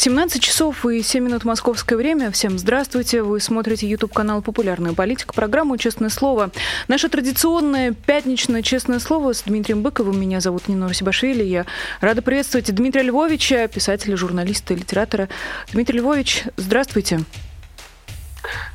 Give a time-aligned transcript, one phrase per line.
[0.00, 2.30] 17 часов и 7 минут московское время.
[2.30, 3.20] Всем здравствуйте.
[3.20, 6.52] Вы смотрите YouTube-канал «Популярная политика», программу «Честное слово».
[6.88, 10.18] Наше традиционное пятничное «Честное слово» с Дмитрием Быковым.
[10.18, 11.44] Меня зовут Нина Русибашвили.
[11.44, 11.66] Я
[12.00, 15.28] рада приветствовать Дмитрия Львовича, писателя, журналиста, литератора.
[15.70, 17.20] Дмитрий Львович, здравствуйте.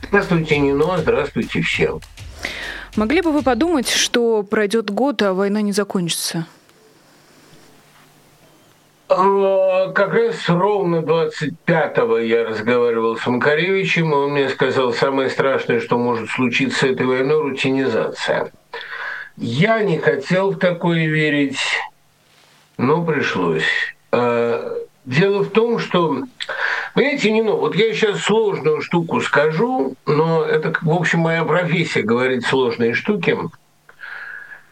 [0.07, 0.95] Здравствуйте, Нино.
[0.99, 2.01] Здравствуйте всем.
[2.95, 6.45] Могли бы вы подумать, что пройдет год, а война не закончится?
[9.07, 15.79] А, как раз ровно 25-го я разговаривал с Макаревичем, и он мне сказал, самое страшное,
[15.79, 18.51] что может случиться с этой войной, рутинизация.
[19.37, 21.59] Я не хотел в такое верить,
[22.77, 23.67] но пришлось.
[24.11, 24.75] А,
[25.05, 26.23] дело в том, что,
[26.95, 32.45] понимаете, не вот я сейчас сложную штуку скажу, но это, в общем, моя профессия говорить
[32.45, 33.37] сложные штуки–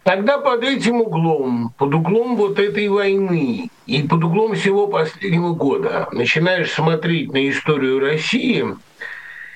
[0.03, 6.09] Тогда под этим углом, под углом вот этой войны и под углом всего последнего года
[6.11, 8.65] начинаешь смотреть на историю России,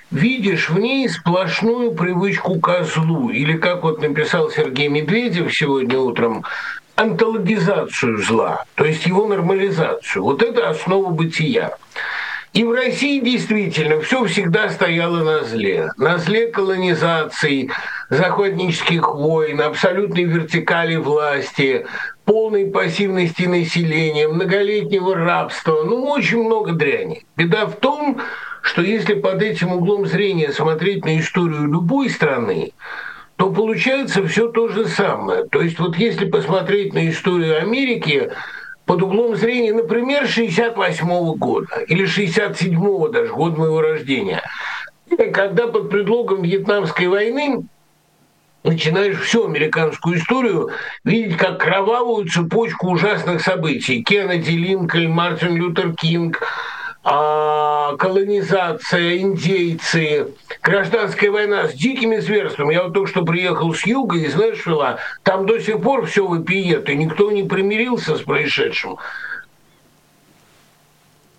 [0.10, 6.46] видишь в ней сплошную привычку козлу, или, как вот написал Сергей Медведев сегодня утром,
[6.96, 10.24] антологизацию зла, то есть его нормализацию.
[10.24, 11.78] Вот это основа бытия.
[12.58, 15.92] И в России действительно все всегда стояло на зле.
[15.96, 17.70] На зле колонизации,
[18.10, 21.86] захватнических войн, абсолютной вертикали власти,
[22.26, 27.28] полной пассивности населения, многолетнего рабства, ну, очень много дряни.
[27.36, 28.22] Беда в том,
[28.64, 32.72] что если под этим углом зрения смотреть на историю любой страны,
[33.36, 35.44] то получается все то же самое.
[35.44, 38.32] То есть вот если посмотреть на историю Америки,
[38.88, 44.42] под углом зрения, например, 68 -го года или 67-го даже, год моего рождения,
[45.34, 47.66] когда под предлогом Вьетнамской войны
[48.64, 50.70] начинаешь всю американскую историю
[51.04, 54.04] видеть как кровавую цепочку ужасных событий.
[54.04, 56.42] Кеннеди, Линкольн, Мартин Лютер Кинг,
[57.10, 60.28] а, колонизация, индейцы,
[60.62, 62.74] гражданская война с дикими зверствами.
[62.74, 66.90] Я вот только что приехал с юга из Нэшвилла, там до сих пор все выпиет,
[66.90, 68.98] и никто не примирился с происшедшим.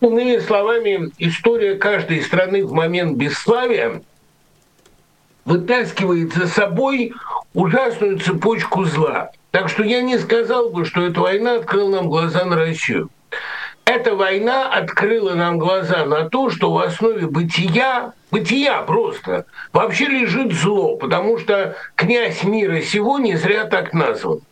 [0.00, 4.00] Иными словами, история каждой страны в момент бесславия
[5.44, 7.12] вытаскивает за собой
[7.52, 9.32] ужасную цепочку зла.
[9.50, 13.10] Так что я не сказал бы, что эта война открыла нам глаза на Россию.
[13.88, 20.52] Эта война открыла нам глаза на то, что в основе бытия, бытия просто, вообще лежит
[20.52, 24.42] зло, потому что князь мира сего не зря так назван.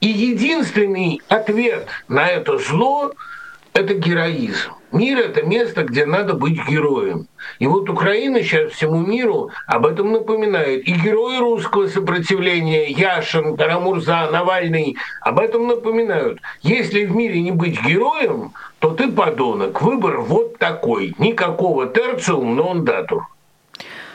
[0.00, 3.12] И единственный ответ на это зло–
[3.72, 4.72] это героизм.
[4.92, 7.26] Мир– это место, где надо быть героем.
[7.58, 10.86] И вот Украина сейчас всему миру об этом напоминает.
[10.86, 16.40] И герои русского сопротивления Яшин, Карамурза, Навальный об этом напоминают.
[16.62, 19.82] Если в мире не быть героем, то ты подонок.
[19.82, 21.14] Выбор вот такой.
[21.18, 23.26] Никакого терциум, но он датур.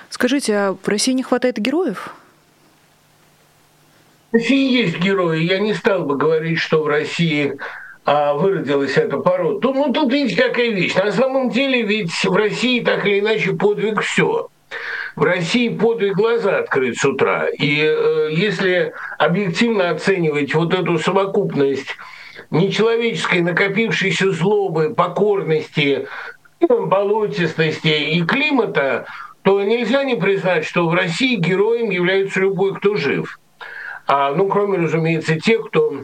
[0.10, 2.16] Скажите, а в России не хватает героев?
[4.32, 5.44] В России есть герои.
[5.44, 7.58] Я не стал бы говорить, что в России
[8.06, 9.60] а выродилась эта порода.
[9.68, 10.96] Ну, ну, тут видите, какая вещь.
[10.96, 14.48] На самом деле ведь в России так или иначе подвиг все.
[15.16, 17.48] В России подвиг глаза открыть с утра.
[17.48, 21.98] И э, если объективно оценивать вот эту совокупность
[22.50, 26.08] нечеловеческой накопившейся злобы, покорности,
[26.60, 29.06] болотистости и климата,
[29.44, 33.40] то нельзя не признать, что в России героем является любой, кто жив.
[34.08, 36.04] А, ну, кроме, разумеется, тех, кто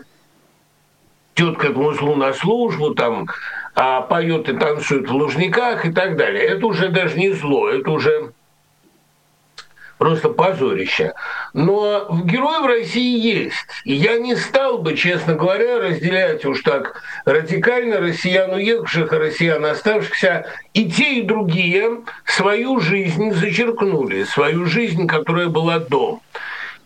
[1.37, 3.27] идет к этому злу на службу, там,
[3.75, 6.43] а поет и танцует в лужниках и так далее.
[6.43, 8.31] Это уже даже не зло, это уже
[9.99, 11.13] просто позорище.
[11.53, 13.55] Но герои в России есть.
[13.83, 19.65] И я не стал бы, честно говоря, разделять уж так радикально россиян уехавших и россиян
[19.65, 20.45] оставшихся.
[20.73, 26.19] И те, и другие свою жизнь зачеркнули, свою жизнь, которая была до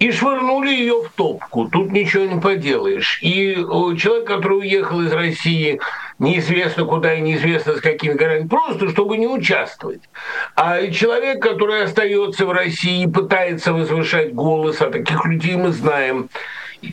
[0.01, 1.69] и швырнули ее в топку.
[1.69, 3.19] Тут ничего не поделаешь.
[3.21, 3.53] И
[3.99, 5.79] человек, который уехал из России
[6.17, 10.01] неизвестно куда и неизвестно с какими гарантиями, просто чтобы не участвовать.
[10.55, 16.29] А человек, который остается в России и пытается возвышать голос, а таких людей мы знаем,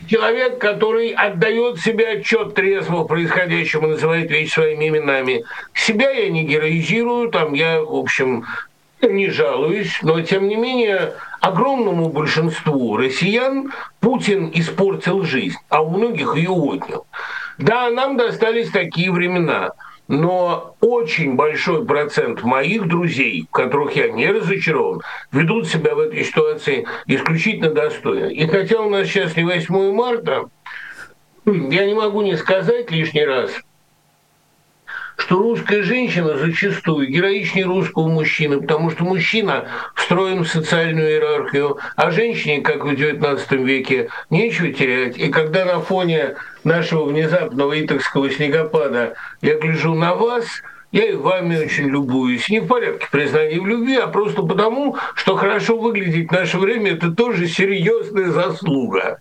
[0.07, 5.45] человек, который отдает себе отчет трезво в происходящем и называет вещи своими именами.
[5.73, 8.45] Себя я не героизирую, там я, в общем,
[9.01, 16.35] не жалуюсь, но тем не менее огромному большинству россиян Путин испортил жизнь, а у многих
[16.35, 17.05] ее отнял.
[17.57, 19.71] Да, нам достались такие времена.
[20.09, 25.01] но очень большой процент моих друзей, в которых я не разочарован,
[25.31, 28.25] ведут себя в этой ситуации исключительно достойно.
[28.25, 30.49] И хотя у нас сейчас не 8 марта,
[31.45, 33.51] я не могу не сказать лишний раз–
[35.29, 42.09] что русская женщина зачастую героичнее русского мужчины, потому что мужчина встроен в социальную иерархию, а
[42.09, 45.19] женщине, как в XIX веке, нечего терять.
[45.19, 46.33] И когда на фоне
[46.63, 50.45] нашего внезапного итокского снегопада я гляжу на вас,
[50.91, 52.49] я и вами очень любуюсь.
[52.49, 56.93] Не в порядке признания в любви, а просто потому, что хорошо выглядеть в наше время–
[56.93, 59.19] это тоже серьезная заслуга.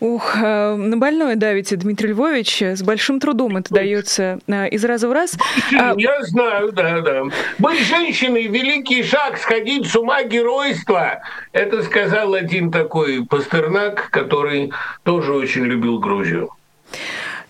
[0.00, 2.62] Ух, э, на больное давите, Дмитрий Львович.
[2.62, 5.36] С большим трудом это дается э, из раза в раз.
[5.78, 7.22] А Я знаю, да, да.
[7.58, 11.22] Быть женщиной– великий шаг, сходить с ума геройства.
[11.52, 14.72] Это сказал один такой Пастернак, который
[15.04, 16.50] тоже очень любил Грузию.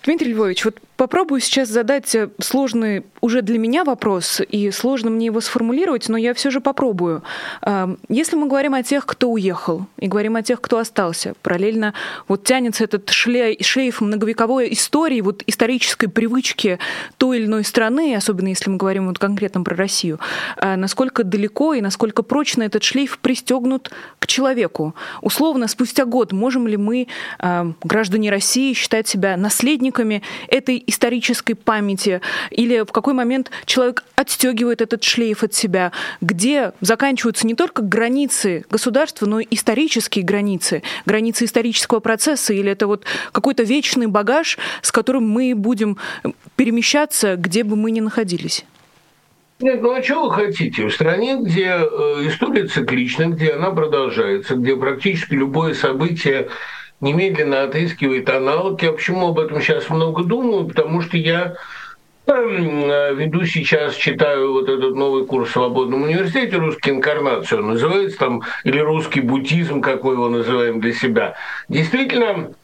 [0.04, 5.26] Дмитрий Львович, вот попробую сейчас задать э, сложный уже для меня вопрос, и сложно мне
[5.26, 7.22] его сформулировать, но я все же попробую.
[7.62, 11.94] Эм, если мы говорим о тех, кто уехал, и говорим о тех, кто остался, параллельно
[12.28, 16.78] вот тянется этот шлейф многовековой истории, вот исторической привычки
[17.18, 20.20] той или иной страны, особенно если мы говорим вот конкретно про Россию,
[20.58, 24.94] э, насколько далеко и насколько прочно этот шлейф пристегнут к человеку.
[25.22, 27.08] Условно, спустя год можем ли мы,
[27.40, 32.20] эм, граждане России, считать себя наследниками этой исторической памяти,
[32.50, 38.64] или в какой момент человек отстегивает этот шлейф от себя, где заканчиваются не только границы
[38.70, 44.92] государства, но и исторические границы, границы исторического процесса, или это вот какой-то вечный багаж, с
[44.92, 45.98] которым мы будем
[46.56, 48.64] перемещаться, где бы мы ни находились.
[49.60, 50.86] Нет, ну а что вы хотите?
[50.86, 51.84] В стране, где э,
[52.26, 56.48] история циклична, где она продолжается, где практически любое событие
[57.04, 58.82] немедленно отыскивает аналог.
[58.82, 60.66] Я почему об этом сейчас много думаю?
[60.66, 61.54] Потому что я
[62.26, 68.18] эм, веду сейчас, читаю вот этот новый курс в Свободном университете «Русский инкарнацию», он называется
[68.18, 71.34] там, или «Русский буддизм», как мы его называем для себя.
[71.68, 72.54] Действительно,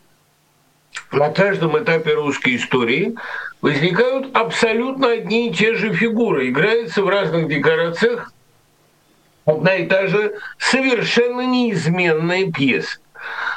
[1.13, 3.15] на каждом этапе русской истории
[3.61, 6.49] возникают абсолютно одни и те же фигуры.
[6.49, 8.33] Играется в разных декорациях
[9.45, 12.99] одна и та же совершенно неизменная пьеса.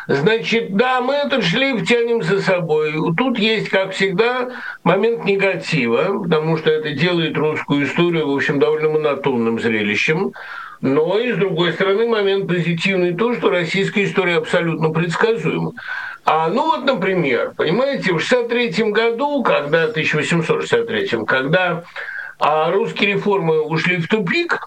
[0.07, 2.93] Значит, да, мы этот шлейф тянем за собой.
[3.17, 4.49] Тут есть, как всегда,
[4.83, 10.33] момент негатива, потому что это делает русскую историю, в общем, довольно монотонным зрелищем.
[10.81, 15.71] Но и, с другой стороны, момент позитивный то, что российская история абсолютно предсказуема.
[16.25, 21.83] А, ну вот, например, понимаете, в 63 году, когда, 1863, когда
[22.39, 24.59] а русские реформы ушли в тупик,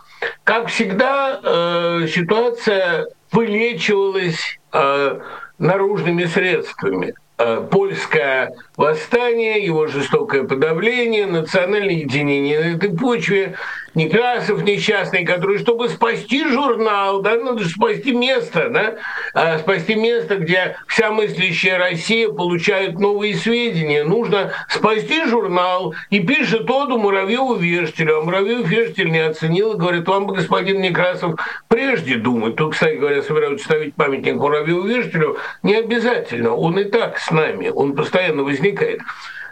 [0.44, 5.20] как всегда, э, ситуация вылечивалась э,
[5.58, 7.14] наружными средствами.
[7.38, 13.56] Э, польское восстание, его жестокое подавление, национальное единение на этой почве,
[13.96, 18.96] Некрасов несчастный, который, чтобы спасти журнал, да, надо спасти место, да,
[19.32, 24.04] а спасти место, где вся мыслящая Россия получает новые сведения.
[24.04, 30.34] Нужно спасти журнал и пишет оду Муравьеву-Вештелю, а Муравьев-Вештель не оценил и говорит, вам бы,
[30.34, 32.56] господин Некрасов, прежде думать.
[32.56, 37.96] Тут, кстати говоря, собираются ставить памятник Муравьеву-Вештелю, не обязательно, он и так с нами, он
[37.96, 39.00] постоянно возникает.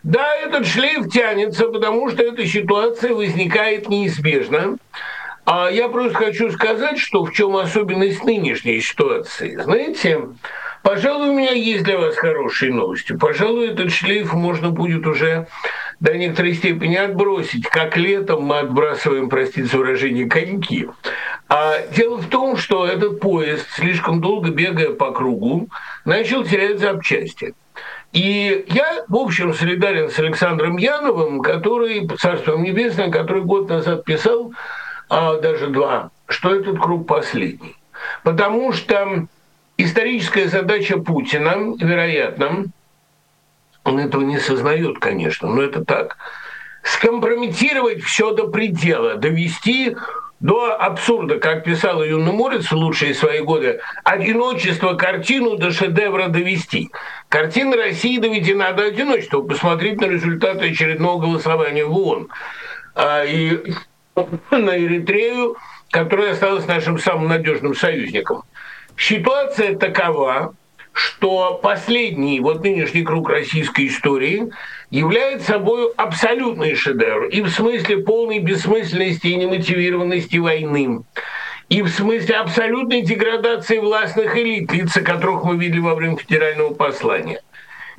[0.05, 4.77] Да, этот шлейф тянется, потому что эта ситуация возникает неизбежно.
[5.47, 9.57] А я просто хочу сказать, что в чем особенность нынешней ситуации.
[9.57, 10.21] Знаете,
[10.83, 13.17] пожалуй, у меня есть для вас хорошие новости.
[13.17, 15.47] Пожалуй, этот шлейф можно будет уже
[16.01, 20.87] до некоторой степени отбросить, как летом мы отбрасываем, простите выражение, коньки.
[21.49, 25.69] А дело в том, что этот поезд, слишком долго бегая по кругу,
[26.05, 27.55] начал терять запчасти.
[28.15, 34.53] И я, в общем, солидарен с Александром Яновым, который, Царством Небесное, который год назад писал,
[35.11, 37.75] а даже два, что этот круг последний.
[38.23, 39.27] Потому что
[39.79, 42.67] историческая задача Путина, вероятно,
[43.83, 46.17] он этого не сознает, конечно, но это так,
[46.85, 49.97] скомпрометировать все до предела, довести
[50.45, 56.91] до абсурда, как писал Юный Морец в лучшие свои годы, одиночество картину до шедевра довести.
[57.31, 59.41] Картина России доведена до одиночества.
[59.41, 62.29] Посмотреть на результаты очередного голосования в ООН.
[62.95, 63.73] А, и
[64.51, 65.57] на Эритрею,
[65.91, 68.43] которая осталась нашим самым надежным союзником.
[68.99, 70.55] Ситуация такова,
[70.93, 74.51] что последний, вот нынешний круг российской истории
[74.95, 81.01] является собой абсолютный шедевр и в смысле полной бессмысленности и немотивированности войны,
[81.69, 87.43] и в смысле абсолютной деградации властных элит, лица которых мы видели во время федерального послания.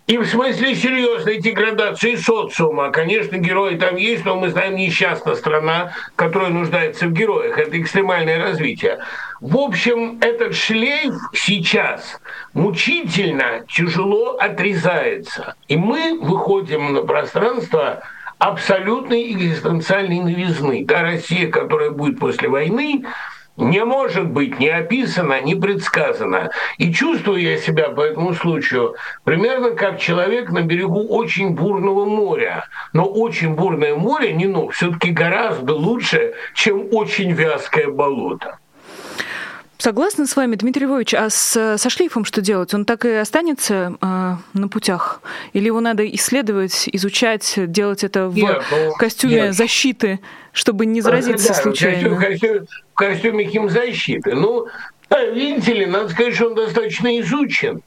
[0.07, 2.91] И в смысле серьезной деградации социума.
[2.91, 7.57] Конечно, герои там есть, но мы знаем несчастная страна, которая нуждается в героях.
[7.57, 8.99] Это экстремальное развитие.
[9.41, 12.19] В общем, этот шлейф сейчас
[12.53, 15.55] мучительно, тяжело отрезается.
[15.67, 18.03] И мы выходим на пространство
[18.37, 20.85] абсолютной экзистенциальной новизны.
[20.85, 23.05] Та Россия, которая будет после войны,
[23.57, 26.51] не может быть ни описано, ни предсказано.
[26.77, 32.65] И чувствую я себя по этому случаю примерно как человек на берегу очень бурного моря.
[32.93, 38.59] Но очень бурное море, не ну, все-таки гораздо лучше, чем очень вязкое болото.
[39.85, 42.73] Согласна с вами, Дмитрий Львович, а с, со шлейфом что делать?
[42.73, 45.21] Он так и останется э, на путях?
[45.53, 49.53] Или его надо исследовать, изучать, делать это в нет, ну, костюме нет.
[49.53, 50.21] защиты,
[50.53, 52.15] чтобы не заразиться да, случайно?
[52.15, 54.33] В костюме, в костюме химзащиты.
[54.33, 54.65] Ну,
[55.11, 57.83] видите ли, надо сказать, что он достаточно изучен.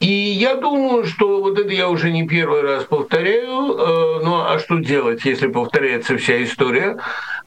[0.00, 4.58] И я думаю, что вот это я уже не первый раз повторяю, э, ну а
[4.58, 6.98] что делать, если повторяется вся история?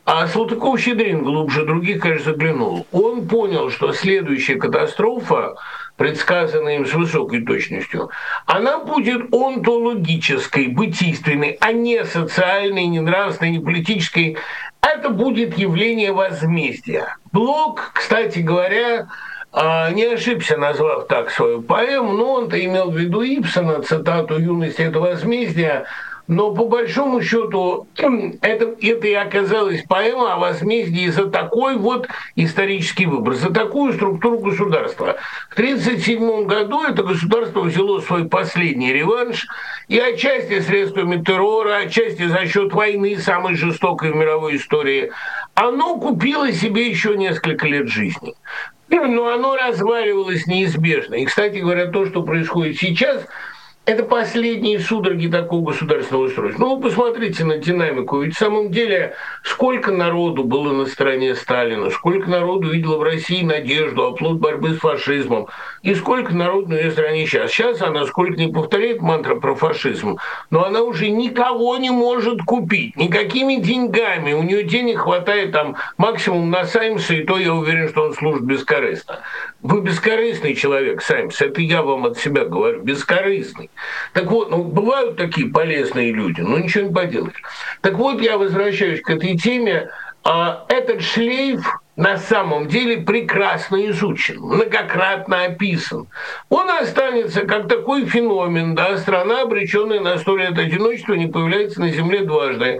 [0.10, 2.88] А Салтыков-Щедрин глубже других, конечно, заглянул.
[2.94, 5.56] Он понял, что следующая катастрофа,
[5.98, 8.10] предсказанная им с высокой точностью,
[8.46, 14.38] она будет онтологической, бытийственной, а не социальной, не нравственной, не политической.
[14.82, 17.18] Это будет явление возмездия.
[17.34, 19.10] Блок, кстати говоря,
[19.54, 25.00] не ошибся, назвав так свою поэму, но он-то имел в виду Ипсона, цитату «Юность– это
[25.00, 25.86] возмездие»,
[26.27, 33.05] но по большому счету это, это и оказалась поэма о возмездии за такой вот исторический
[33.05, 35.15] выбор, за такую структуру государства.
[35.50, 39.48] В 1937 году это государство взяло свой последний реванш,
[39.88, 45.12] и отчасти средствами террора, отчасти за счет войны, самой жестокой в мировой истории,
[45.55, 48.36] оно купило себе еще несколько лет жизни.
[48.89, 51.15] Но оно разваливалось неизбежно.
[51.15, 53.25] И, кстати говоря, то, что происходит сейчас–
[53.88, 56.62] это последние судороги такого государственного устройства.
[56.62, 58.20] Ну, вы посмотрите на динамику.
[58.20, 63.46] Ведь в самом деле, сколько народу было на стороне Сталина, сколько народу видело в России
[63.46, 65.48] надежду, оплот борьбы с фашизмом,
[65.84, 67.50] и сколько народу на ее стороне сейчас.
[67.51, 70.17] Сейчас она сколько не повторяет мантра про фашизм,
[70.50, 74.34] но она уже никого не может купить, никакими деньгами.
[74.34, 78.44] У нее денег хватает там максимум на Саймса, и то я уверен, что он служит
[78.44, 79.22] бескорыстно.
[79.62, 83.70] Вы бескорыстный человек, Саймс, это я вам от себя говорю, бескорыстный.
[84.13, 87.41] Так вот, ну, бывают такие полезные люди, но ничего не поделаешь.
[87.81, 89.89] Так вот, я возвращаюсь к этой теме.
[90.24, 91.65] А этот шлейф
[91.96, 96.07] на самом деле прекрасно изучен, многократно описан.
[96.50, 101.89] Он останется как такой феномен, да, страна, обреченная на сто лет одиночества, не появляется на
[101.91, 102.77] Земле дважды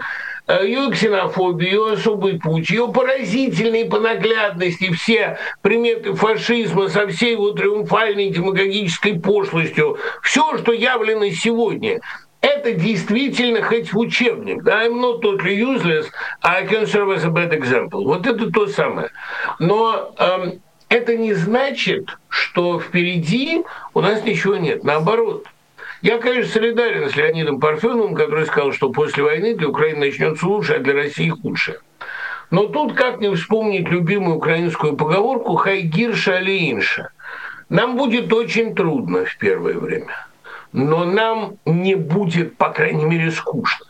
[0.48, 7.52] ее ксенофобию, ее особый путь, ее поразительные по наглядности все приметы фашизма со всей его
[7.52, 12.00] триумфальной демагогической пошлостью, все, что явлено сегодня,
[12.40, 14.62] это действительно хоть в учебник.
[14.62, 16.06] Да, I'm not totally useless,
[16.42, 18.04] I can serve as a bad example.
[18.04, 19.10] Вот это то самое.
[19.58, 24.82] Но эм, это не значит, что впереди у нас ничего нет.
[24.82, 25.46] Наоборот–
[26.02, 30.74] я, конечно, солидарен с Леонидом Парфеновым, который сказал, что после войны для Украины начнется лучше,
[30.74, 31.80] а для России худше.
[32.50, 37.10] Но тут как не вспомнить любимую украинскую поговорку «хайгирша алиинша».
[37.68, 40.26] Нам будет очень трудно в первое время,
[40.72, 43.87] но нам не будет, по крайней мере, скучно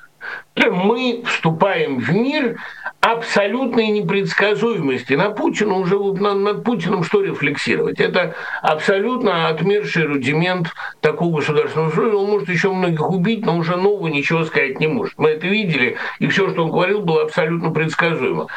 [0.57, 2.59] мы вступаем в мир
[3.01, 5.15] абсолютной непредсказуемости.
[5.15, 8.01] На Путина уже над Путиным что рефлексировать?
[8.01, 12.15] Это абсолютно отмерший рудимент такого государственного строя.
[12.15, 15.15] Он может еще многих убить, но уже нового ничего сказать не может.
[15.17, 18.49] Мы это видели, и все, что он говорил, было абсолютно предсказуемо.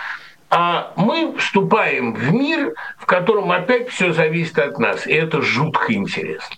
[0.49, 5.93] А мы вступаем в мир, в котором опять все зависит от нас, и это жутко
[5.93, 6.57] интересно.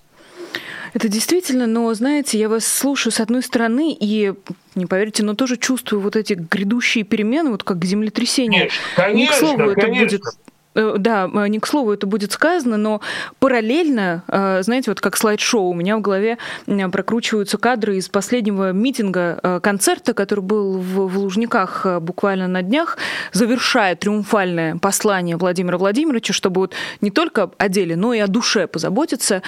[0.93, 4.33] Это действительно, но, знаете, я вас слушаю с одной стороны и,
[4.75, 8.69] не поверите, но тоже чувствую вот эти грядущие перемены, вот как землетрясение.
[8.95, 9.81] Конечно, не к слову, конечно.
[9.81, 10.21] это будет
[10.75, 13.01] да, э, не к слову это будет сказано, но
[13.39, 19.59] параллельно, э, знаете, вот как слайд-шоу, у меня в голове прокручиваются кадры из последнего митинга,
[19.61, 22.97] концерта, который был в, в Лужниках буквально на днях,
[23.31, 28.67] завершая триумфальное послание Владимира Владимировича, чтобы вот не только о деле, но и о душе
[28.67, 29.41] позаботиться.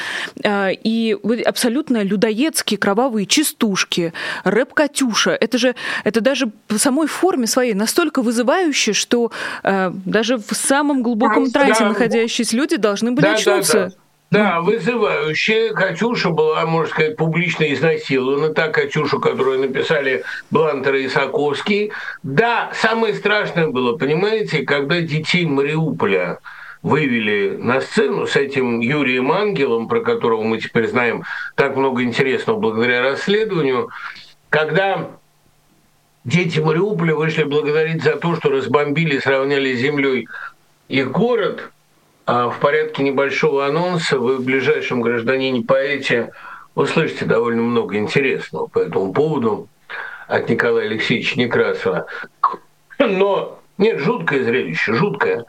[0.46, 4.14] И абсолютно людоедские кровавые частушки,
[4.44, 9.32] рэп-катюша, это же, это даже по самой форме своей настолько вызывающе, что
[9.64, 11.90] даже в самом глубоком глубоком трансе да.
[11.90, 13.74] находящиеся люди должны были да, очнуться.
[13.74, 13.96] Да, да.
[14.32, 15.72] Да, вызывающая.
[15.74, 18.50] Катюша была, можно сказать, публично изнасилована.
[18.50, 21.92] Та Катюша, которую написали Блантер и Саковский.
[22.24, 26.40] Да, самое страшное было, понимаете, когда детей Мариуполя
[26.82, 31.24] вывели на сцену с этим Юрием Ангелом, про которого мы теперь знаем
[31.56, 33.90] так много интересного благодаря расследованию,
[34.50, 35.12] когда
[36.26, 40.28] дети Мариуполя вышли благодарить за то, что разбомбили, сравняли с землей
[40.88, 41.72] их город,
[42.26, 46.32] а в порядке небольшого анонса вы в ближайшем гражданине поэте
[46.74, 49.70] услышите довольно много интересного по этому поводу
[50.28, 52.08] от Николая Алексеевича Некрасова.
[53.00, 55.46] Но нет, жуткое зрелище, жуткое.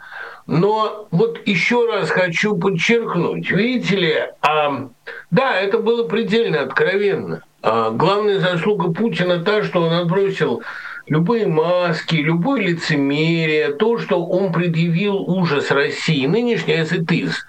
[0.46, 4.88] Но вот еще раз хочу подчеркнуть, видите ли, а,
[5.30, 7.42] да, это было предельно откровенно.
[7.62, 10.62] А, главная заслуга Путина та, что он отбросил
[11.06, 17.32] любые маски, любое лицемерие, то, что он предъявил ужас России, it is–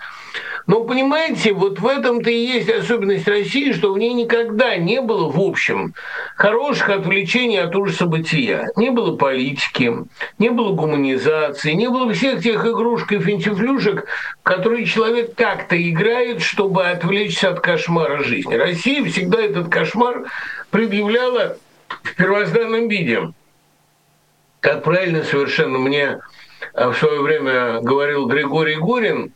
[0.68, 5.32] но понимаете, вот в этом-то и есть особенность России, что в ней никогда не было,
[5.32, 5.94] в общем,
[6.36, 8.68] хороших отвлечений от ужаса бытия.
[8.76, 9.94] Не было политики,
[10.38, 14.08] не было гуманизации, не было всех тех игрушек и финтифлюшек,
[14.44, 18.54] которые человек как-то играет, чтобы отвлечься от кошмара жизни.
[18.54, 20.26] Россия всегда этот кошмар
[20.70, 21.58] предъявляла
[22.04, 23.32] в первозданном виде.
[24.60, 26.20] Как правильно совершенно мне
[26.74, 29.34] в свое время говорил Григорий Горин,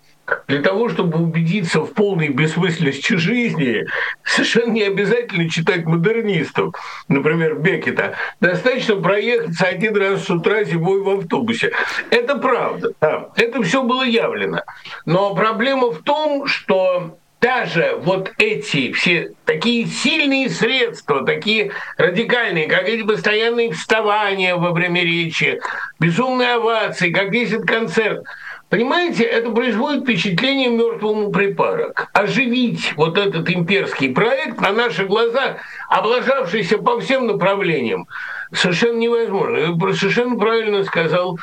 [0.47, 3.85] для того, чтобы убедиться в полной бессмысленности жизни,
[4.23, 6.73] совершенно не обязательно читать модернистов,
[7.07, 8.15] например, Бекета.
[8.39, 11.71] Достаточно проехаться один раз с утра зимой в автобусе.
[12.09, 13.29] Это правда, да.
[13.35, 14.61] это все было явлено.
[15.05, 22.87] Но проблема в том, что даже вот эти все такие сильные средства, такие радикальные, как
[22.87, 25.59] эти постоянные вставания во время речи,
[25.99, 28.23] безумные овации, как весь этот концерт–
[28.71, 32.07] Понимаете, это производит впечатление мертвому припарок.
[32.13, 35.57] Оживить вот этот имперский проект на наших глазах,
[35.89, 38.07] облажавшийся по всем направлениям,
[38.53, 39.93] совершенно невозможно.
[39.93, 41.37] Совершенно правильно сказал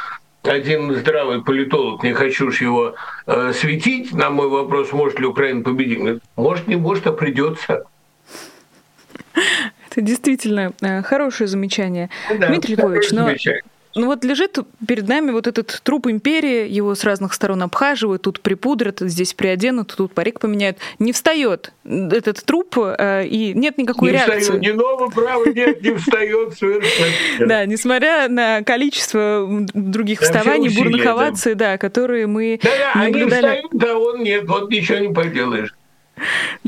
[0.48, 2.94] один здравый политолог, не хочу уж его
[3.26, 7.84] э, светить, на мой вопрос, может ли Украина победить, говорит, может, не может, а придется.
[9.90, 12.10] Это действительно э, хорошее замечание.
[12.38, 13.62] Да, Дмитрий Львович, но замечание.
[13.94, 18.40] Ну вот лежит перед нами вот этот труп империи, его с разных сторон обхаживают, тут
[18.40, 20.78] припудрят, здесь приоденут, тут парик поменяют.
[20.98, 24.40] Не встает этот труп, э, и нет никакой не реакции.
[24.40, 27.46] Встает, ни нового права нет, не встает совершенно.
[27.46, 34.46] Да, несмотря на количество других вставаний, бурных оваций, да, которые мы встают, да он нет,
[34.46, 35.74] вот ничего не поделаешь.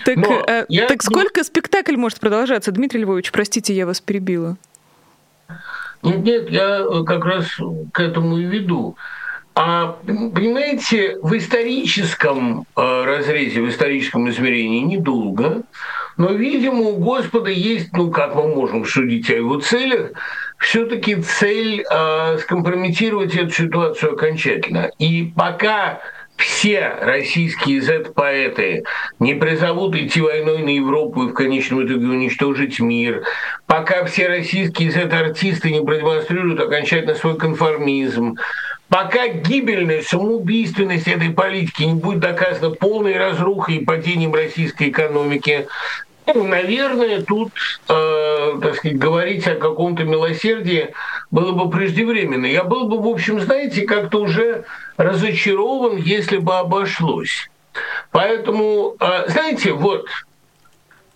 [0.04, 3.32] Так, э, так сколько спектакль может продолжаться, Дмитрий Львович?
[3.32, 4.56] Простите, я вас перебила.
[6.02, 7.46] Нет, нет, я э, как раз
[7.92, 8.96] к этому и веду.
[9.54, 15.64] А понимаете, в историческом э, разрезе, в историческом измерении недолго,
[16.16, 20.12] но, видимо, у Господа есть, ну, как мы можем судить о его целях,
[20.58, 24.90] все-таки цель э, скомпрометировать эту ситуацию окончательно.
[24.98, 26.00] И пока
[26.40, 28.84] все российские Z-поэты
[29.18, 33.22] не призовут идти войной на Европу и в конечном итоге уничтожить мир,
[33.66, 38.36] пока все российские Z-артисты не продемонстрируют окончательно свой конформизм,
[38.88, 45.66] пока гибельная самоубийственность этой политики не будет доказана полной разрухой и падением российской экономики,
[46.34, 47.50] ну, наверное, тут,
[47.88, 50.90] э, так сказать, говорить о каком-то милосердии
[51.30, 52.46] было бы преждевременно.
[52.46, 54.64] Я был бы, в общем, знаете, как-то уже
[55.00, 57.50] разочарован, если бы обошлось.
[58.10, 60.06] Поэтому, э, знаете, вот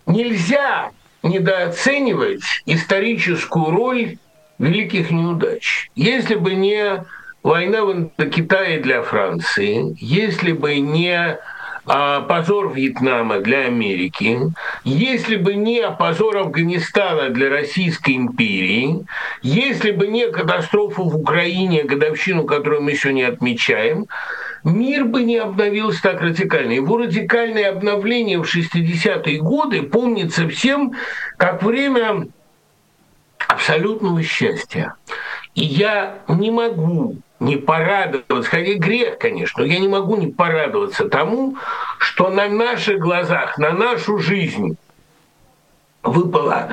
[0.07, 0.91] нельзя
[1.23, 4.17] недооценивать историческую роль
[4.59, 5.91] великих неудач.
[5.95, 7.05] Если бы не
[7.43, 11.39] война в Индокитае для Франции, если бы не
[11.87, 14.41] а, позор Вьетнама для Америки,
[14.85, 19.07] если бы не позор Афганистана для Российской империи,
[19.43, 24.07] если бы не катастрофа в Украине, годовщину, которую мы сегодня отмечаем,
[24.65, 26.73] мир бы не обновился так радикально.
[26.73, 30.95] Его радикальное обновление в 60-е годы помнится всем
[31.37, 32.29] как время
[33.47, 34.95] абсолютного счастья.
[35.55, 41.09] И я не могу не порадоваться, хотя грех, конечно, но я не могу не порадоваться
[41.09, 41.57] тому,
[41.99, 44.77] что на наших глазах, на нашу жизнь
[46.03, 46.71] выпало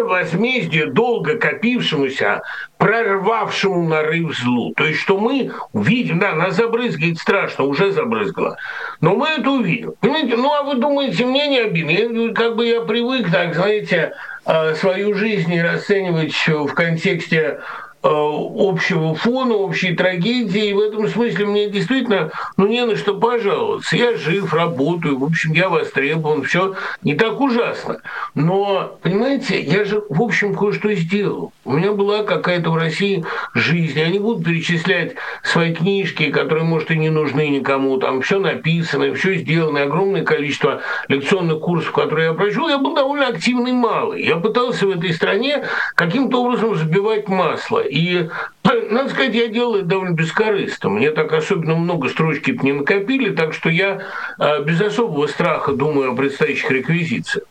[0.00, 2.42] возмездие долго копившемуся,
[2.78, 4.72] прорвавшему нарыв злу.
[4.74, 8.56] То есть, что мы увидим, да, нас забрызгает страшно, уже забрызгало,
[9.00, 9.92] но мы это увидим.
[10.00, 12.34] Понимаете, ну а вы думаете, мне не обидно?
[12.34, 14.14] Как бы я привык, так, знаете,
[14.46, 17.60] э, свою жизнь расценивать в контексте
[18.02, 20.68] общего фона, общей трагедии.
[20.68, 23.96] И в этом смысле мне действительно ну, не на что пожаловаться.
[23.96, 28.00] Я жив, работаю, в общем, я востребован, все не так ужасно.
[28.34, 31.52] Но, понимаете, я же, в общем, кое-что сделал.
[31.64, 33.98] У меня была какая-то в России жизнь.
[33.98, 37.98] Я не буду перечислять свои книжки, которые, может, и не нужны никому.
[37.98, 42.68] Там все написано, все сделано, огромное количество лекционных курсов, которые я прочел.
[42.68, 44.24] Я был довольно активный малый.
[44.24, 47.80] Я пытался в этой стране каким-то образом забивать масло.
[47.92, 48.30] И,
[48.90, 50.88] надо сказать, я делал это довольно бескорыстно.
[50.88, 54.00] Мне так особенно много строчки не накопили, так что я
[54.38, 57.44] э, без особого страха думаю о предстоящих реквизициях.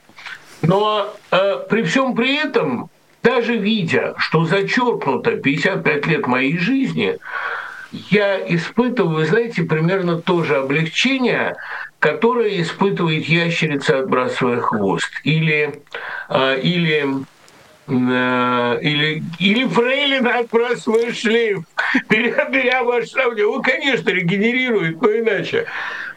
[0.64, 2.90] Но э, при всем при этом,
[3.22, 7.20] даже видя, что зачеркнуто 55 лет моей жизни,
[7.92, 11.56] я испытываю, знаете, примерно то же облегчение,
[12.00, 15.12] которое испытывает ящерица, отбрасывая хвост.
[15.24, 15.82] Или,
[16.30, 17.06] э, или
[17.92, 21.60] или, или фрейлина отбрасывает шлейф,
[22.10, 23.48] беря, беря ваш сравнение.
[23.48, 25.66] Он, конечно, регенерирует, но иначе.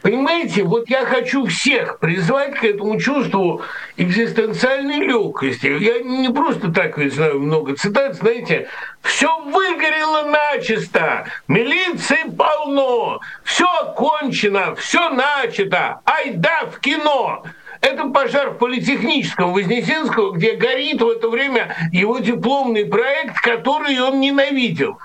[0.02, 3.62] Понимаете, вот я хочу всех призвать к этому чувству
[3.96, 5.66] экзистенциальной легкости.
[5.66, 8.68] Я не просто так ведь знаю много цитат, знаете,
[9.02, 17.44] все выгорело начисто, милиции полно, все кончено, все начато, айда в кино.
[17.84, 24.20] Это пожар в Политехническом Вознесенского, где горит в это время его дипломный проект, который он
[24.20, 24.96] ненавидел.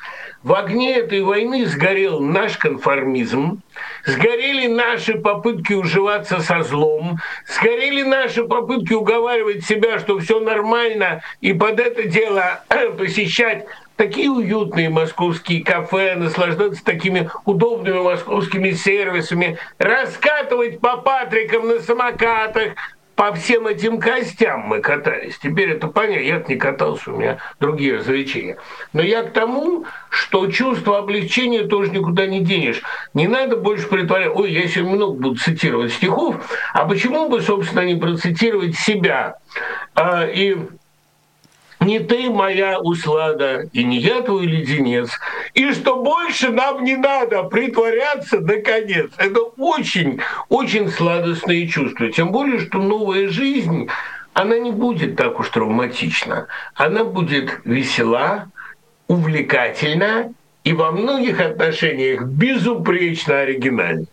[0.44, 3.62] В огне этой войны сгорел наш конформизм,
[4.06, 11.52] сгорели наши попытки уживаться со злом, сгорели наши попытки уговаривать себя, что все нормально, и
[11.52, 12.64] под это дело
[12.98, 13.66] посещать
[14.00, 22.76] такие уютные московские кафе, наслаждаться такими удобными московскими сервисами, раскатывать по Патрикам на самокатах,
[23.16, 25.38] по всем этим костям мы катались.
[25.40, 28.56] Теперь это понятно, я не катался, у меня другие развлечения.
[28.94, 32.82] Но я к тому, что чувство облегчения тоже никуда не денешь.
[33.14, 36.38] Не надо больше притворять, ой, я сегодня много буду цитировать стихов,
[36.74, 39.40] а почему бы, собственно, не процитировать себя?
[39.94, 40.56] А, и
[41.80, 45.10] не ты моя услада, и не я твой леденец,
[45.54, 49.12] и что больше нам не надо притворяться, наконец.
[49.18, 52.12] Это очень, очень сладостные чувства.
[52.12, 53.88] Тем более, что новая жизнь,
[54.34, 56.48] она не будет так уж травматична.
[56.76, 58.48] Она будет весела,
[59.08, 64.06] увлекательна и во многих отношениях безупречно оригинальна.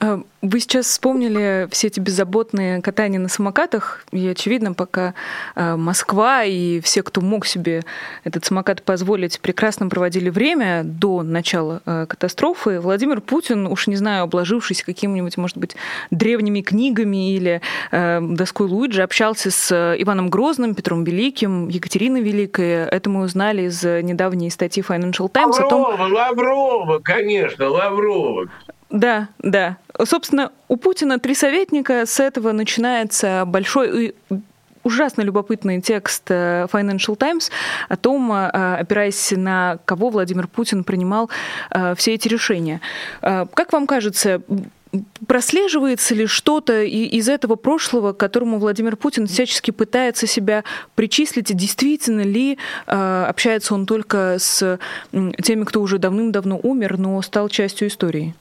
[0.00, 5.14] Э, вы сейчас вспомнили все эти беззаботные катания на самокатах, и, очевидно, пока
[5.54, 7.82] э, Москва и все, кто мог себе
[8.24, 14.24] этот самокат позволить, прекрасно проводили время до начала э, катастрофы, Владимир Путин, уж не знаю,
[14.24, 15.76] обложившись какими-нибудь, может быть,
[16.10, 22.86] древними книгами или доской Луиджи, общался с Иваном Грозным, Петром Великим, Екатериной Великой.
[22.86, 26.12] Это мы узнали из недавней статьи Financial Times Лаврова, о том...
[26.12, 28.48] Лаврова, конечно, Лаврова.
[28.92, 29.78] Да, да.
[30.04, 32.04] Собственно, у Путина три советника.
[32.04, 34.14] С этого начинается большой
[34.84, 37.50] ужасно любопытный текст э, Financial Times
[37.88, 38.48] о том, э,
[38.80, 41.30] опираясь на кого Владимир Путин принимал
[41.70, 42.80] э, все эти решения.
[43.20, 44.42] Как вам кажется,
[45.26, 50.64] прослеживается ли что-то из этого прошлого, к которому Владимир Путин всячески пытается себя
[50.96, 54.78] причислить, и действительно ли общается он только с
[55.42, 58.34] теми, кто уже давным-давно умер, но стал частью истории?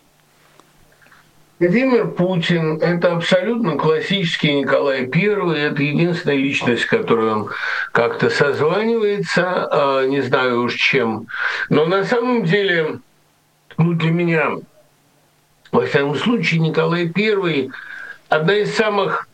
[1.62, 7.50] Владимир Путин– это абсолютно классический Николай I, это единственная личность, с которой он
[7.91, 11.28] как-то созванивается, а, не знаю уж чем.
[11.69, 12.97] Но на самом деле,
[13.78, 14.54] ну, для меня,
[15.71, 17.69] во всяком случае, Николай I–
[18.30, 19.28] одна из самых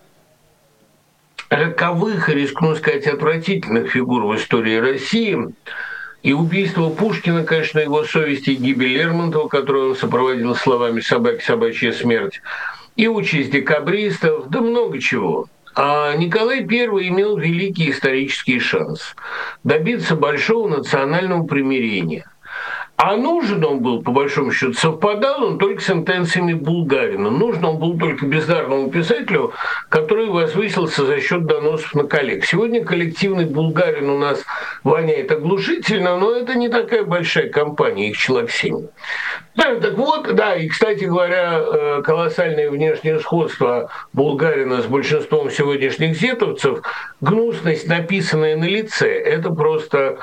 [1.50, 5.38] роковых, рискну сказать, отвратительных фигур в истории России–
[6.23, 11.91] и убийство Пушкина, конечно, его совести, и гибель Лермонтова, которую он сопроводил словами «собаки, собачья
[11.91, 12.41] смерть»,
[12.95, 15.47] и участь декабристов, да много чего.
[15.75, 19.15] А Николай I имел великий исторический шанс
[19.63, 22.30] добиться большого национального примирения–
[22.97, 27.29] а нужен он был, по большому счету, совпадал он только с интенциями Булгарина.
[27.29, 29.53] Нужен он был только бездарному писателю,
[29.88, 32.43] который возвысился за счет доносов на коллег.
[32.43, 34.43] Сегодня коллективный Булгарин у нас
[34.83, 38.88] воняет оглушительно, но это не такая большая компания, их человек семь.
[39.55, 46.15] Да, так вот, да, и, кстати говоря, э, колоссальное внешнее сходство Булгарина с большинством сегодняшних
[46.15, 46.81] зетовцев,
[47.21, 50.17] гнусность, написанная на лице, это просто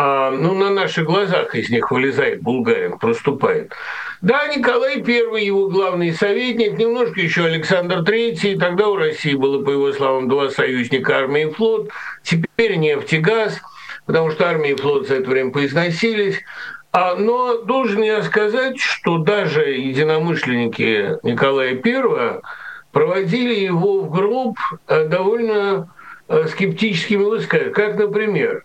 [0.00, 3.72] а, ну, на наших глазах из них вылезает Булгарин, проступает.
[4.22, 9.70] Да, Николай I, его главный советник, немножко еще Александр III, тогда у России было, по
[9.70, 11.90] его словам, два союзника, армия и флот,
[12.22, 13.60] теперь нефть и газ.
[14.06, 16.42] потому что армия и флот за это время поизносились.
[16.92, 22.40] А, но должен я сказать, что даже единомышленники Николая I
[22.92, 24.56] проводили его в гроб
[24.86, 25.92] э, довольно
[26.28, 27.74] э, скептическими высказываниями.
[27.74, 28.62] Как, например,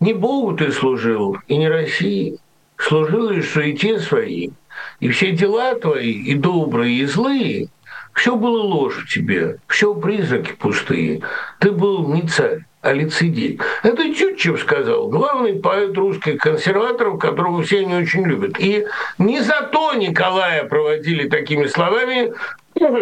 [0.00, 2.38] «Не Богу ты служил, и не России,
[2.76, 4.52] служил лишь суете своей,
[5.00, 7.68] и все дела твои, и добрые, и злые,
[8.16, 11.20] все было ложь в тебе, все призраки пустые.
[11.60, 13.60] Ты был не царь, а лицедей.
[13.82, 18.58] Это Тютчев сказал, главный поэт русских консерваторов, которого все не очень любят.
[18.58, 18.86] И
[19.18, 22.32] не за то Николая проводили такими словами,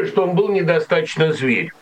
[0.06, 1.72] что он был недостаточно зверь,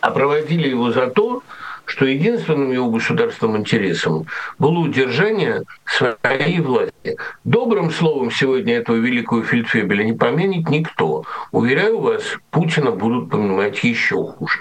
[0.00, 1.42] а проводили его за то,
[1.88, 4.26] что единственным его государственным интересом
[4.58, 7.16] было удержание своей власти.
[7.44, 11.24] Добрым словом сегодня этого великого фельдфебеля не поменит никто.
[11.50, 14.60] Уверяю вас, Путина будут понимать еще хуже.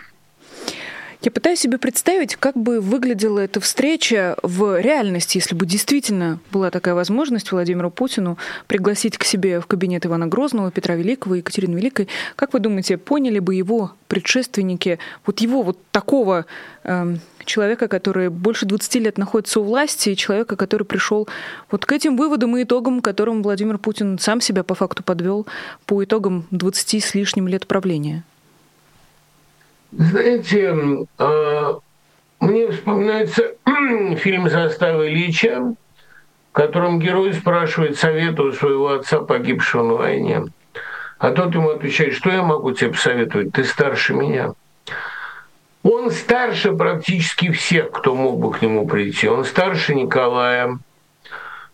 [1.22, 6.70] Я пытаюсь себе представить, как бы выглядела эта встреча в реальности, если бы действительно была
[6.70, 12.08] такая возможность Владимиру Путину пригласить к себе в кабинет Ивана Грозного, Петра Великого, Екатерины Великой.
[12.36, 16.46] Как вы думаете, поняли бы его предшественники вот его вот такого
[16.84, 21.28] э, человека, который больше 20 лет находится у власти, и человека, который пришел
[21.72, 25.48] вот к этим выводам и итогам, которым Владимир Путин сам себя по факту подвел
[25.88, 28.24] по итогам 20 с лишним лет правления?
[29.92, 30.76] Знаете,
[31.18, 31.80] а,
[32.40, 33.56] мне вспоминается
[34.18, 35.76] фильм «Застава Ильича»,
[36.52, 40.44] в котором герой спрашивает совета у своего отца, погибшего на войне.
[41.20, 44.54] А тот ему отвечает, что я могу тебе посоветовать, ты старше меня.
[45.84, 49.28] Он старше практически всех, кто мог бы к нему прийти.
[49.28, 50.80] Он старше Николая,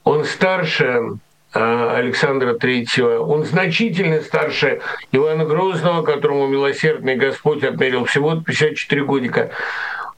[0.04, 1.18] он старше
[1.54, 3.20] Александра Третьего.
[3.20, 9.52] Он значительно старше Ивана Грозного, которому милосердный Господь отмерил всего 54 годика.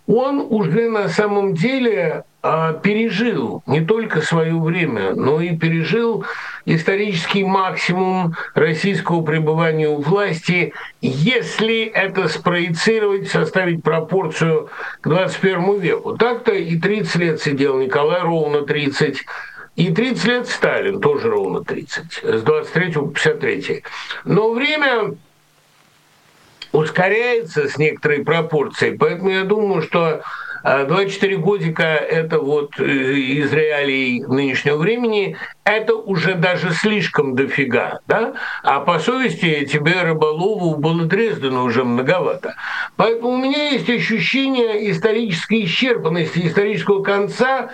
[0.08, 6.26] Он уже на самом деле а, пережил не только свое время, но и пережил
[6.66, 14.70] исторический максимум российского пребывания у власти, если это спроецировать, составить пропорцию
[15.02, 16.18] к 21 веку.
[16.18, 19.26] Так-то и 30 лет сидел Николай, ровно 30
[19.76, 23.84] и 30 лет Сталин, тоже ровно 30, с 23 по 53.
[24.24, 25.16] Но время
[26.72, 30.22] ускоряется с некоторой пропорцией, поэтому я думаю, что
[30.64, 38.00] 24 а, годика– это вот э, из реалий нынешнего времени, это уже даже слишком дофига,
[38.08, 38.34] да?
[38.64, 42.56] А по совести тебе Рыболову было Дрездена уже многовато.
[42.96, 47.70] Поэтому у меня есть ощущение исторической исчерпанности, исторического конца,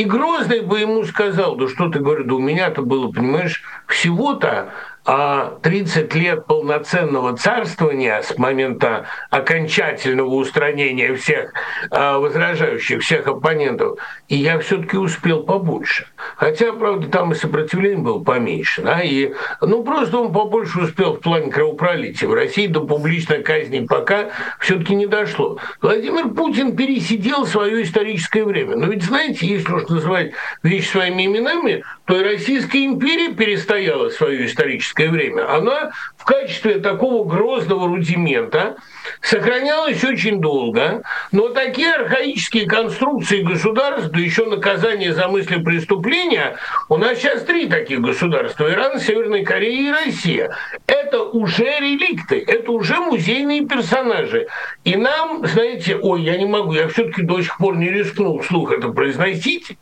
[0.00, 4.72] и Грозный бы ему сказал, да что ты, говоришь, да у меня-то было, понимаешь, всего-то
[5.04, 11.52] 30 лет полноценного царствования с момента окончательного устранения всех
[11.90, 16.06] а, возражающих, всех оппонентов, и я все-таки успел побольше.
[16.36, 18.82] Хотя, правда, там и сопротивление было поменьше.
[18.82, 22.28] Да, и, ну, просто он побольше успел в плане кровопролития.
[22.28, 25.58] В России до публичной казни пока все-таки не дошло.
[25.80, 28.76] Владимир Путин пересидел свое историческое время.
[28.76, 30.32] Но ведь, знаете, если уж называть
[30.62, 36.78] вещи своими именами, то и Российская империя перестояла свое историческое советское время, она в качестве
[36.78, 38.76] такого грозного рудимента
[39.22, 46.56] сохранялась очень долго, но такие архаические конструкции государств, да еще наказание за мысли преступления,
[46.88, 50.56] у нас сейчас три таких государства– Иран, Северная Корея и Россия.
[50.86, 54.48] Это уже реликты, это уже музейные персонажи.
[54.84, 58.72] И нам, знаете, ой, я не могу, я все-таки до сих пор не рискнул вслух
[58.72, 59.78] это произносить,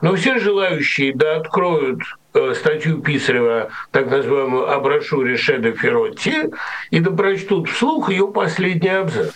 [0.00, 2.00] но все желающие да откроют
[2.54, 6.50] статью Писарева, так называемую о брошюре Шеда Феротти,
[6.90, 9.34] и да прочтут вслух ее последний абзац.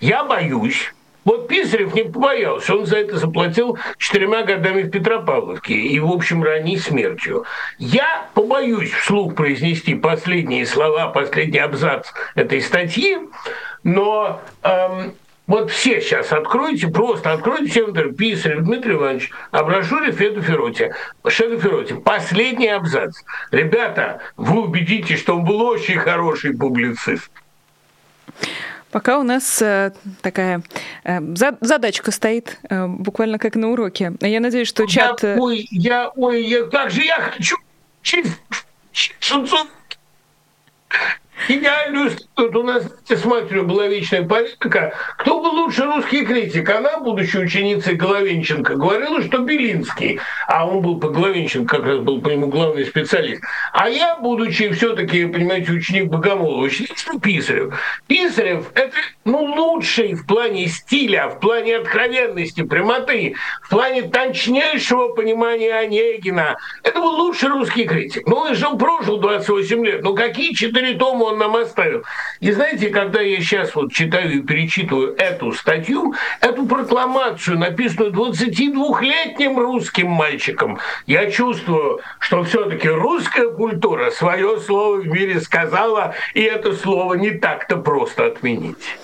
[0.00, 0.92] Я боюсь,
[1.24, 6.42] вот Писарев не побоялся, он за это заплатил четырьмя годами в Петропавловке и, в общем,
[6.42, 7.44] ранней смертью.
[7.78, 13.18] Я побоюсь вслух произнести последние слова, последний абзац этой статьи,
[13.84, 15.14] но эм,
[15.46, 20.94] вот все сейчас откройте, просто откройте Север Писарев Дмитрий Иванович о брошюре Феду Фероти.
[21.26, 21.94] Шеду Фероти.
[21.94, 23.18] Последний абзац.
[23.50, 27.30] Ребята, вы убедитесь, что он был очень хороший публицист.
[28.92, 30.62] Пока у нас э, такая
[31.04, 31.18] э,
[31.60, 34.12] задачка стоит, э, буквально как на уроке.
[34.20, 35.22] Я надеюсь, что чат...
[35.22, 37.56] Я, ой, я, ой, я, как же я хочу
[41.46, 44.94] через идеальную тут у нас с матерью была вечная полемика.
[45.18, 46.68] Кто был лучше русский критик?
[46.70, 52.20] Она, будучи ученицей Головенченко, говорила, что Белинский, а он был по Головенченко, как раз был
[52.20, 53.42] по нему главный специалист.
[53.72, 57.74] А я, будучи все-таки, понимаете, ученик Богомолова, что Писарев.
[58.06, 65.74] Писарев– это ну, лучший в плане стиля, в плане откровенности, прямоты, в плане точнейшего понимания
[65.74, 66.56] Онегина.
[66.82, 68.26] Это был лучший русский критик.
[68.26, 70.02] Ну, и же он прожил 28 лет.
[70.02, 72.04] Ну, какие четыре тома он нам оставил?
[72.40, 79.58] И знаете, когда я сейчас вот читаю и перечитываю эту статью, эту прокламацию, написанную 22-летним
[79.58, 86.74] русским мальчиком, я чувствую, что все-таки русская культура свое слово в мире сказала, и это
[86.74, 88.96] слово не так-то просто отменить.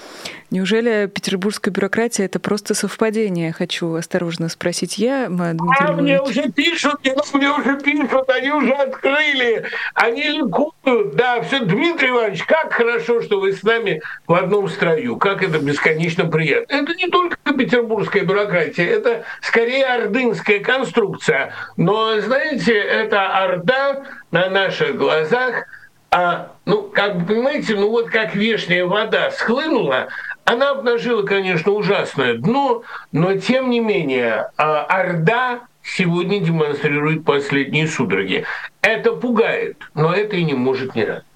[0.50, 3.52] Неужели петербургская бюрократия это просто совпадение?
[3.52, 9.66] Хочу осторожно спросить я, Дмитрий А мне уже пишут, мне уже пишут, они уже открыли,
[9.92, 11.16] они ликуют.
[11.16, 15.58] Да, все, Дмитрий Иванович, как хорошо, что вы с нами в одном строю, как это
[15.58, 16.72] бесконечно приятно.
[16.72, 21.52] Это не только петербургская бюрократия, это скорее ордынская конструкция.
[21.76, 25.66] Но, знаете, это орда на наших глазах
[26.10, 30.08] а, ну, как бы, понимаете, ну вот как вешняя вода схлынула,
[30.48, 32.82] она обнажила, конечно, ужасное дно,
[33.12, 38.46] но тем не менее а, Орда сегодня демонстрирует последние судороги.
[38.80, 41.27] Это пугает, но это и не может не радовать.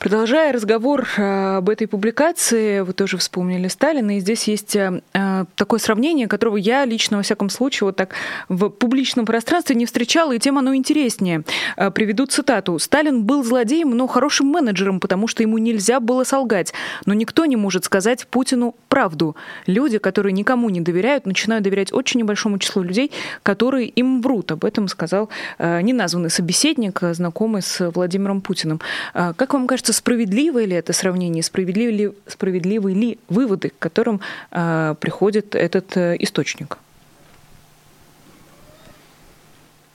[0.00, 5.44] Продолжая разговор э, об этой публикации, вы тоже вспомнили Сталина, и здесь есть э, э,
[5.56, 8.14] такое сравнение, которого я лично, во всяком случае, вот так
[8.48, 11.42] в публичном пространстве не встречала, и тем оно интереснее.
[11.76, 12.78] Приведу цитату.
[12.78, 16.72] «Сталин был злодеем, но хорошим менеджером, потому что ему нельзя было солгать.
[17.04, 19.36] Но никто не может сказать Путину правду.
[19.66, 24.50] Люди, которые никому не доверяют, начинают доверять очень небольшому числу людей, которые им врут».
[24.50, 28.80] Об этом сказал неназванный собеседник, знакомый с Владимиром Путиным.
[29.12, 34.20] Как вам кажется, кажется, справедливое ли это сравнение, справедливы ли, справедливы ли выводы, к которым
[34.50, 36.78] э, приходит этот э, источник?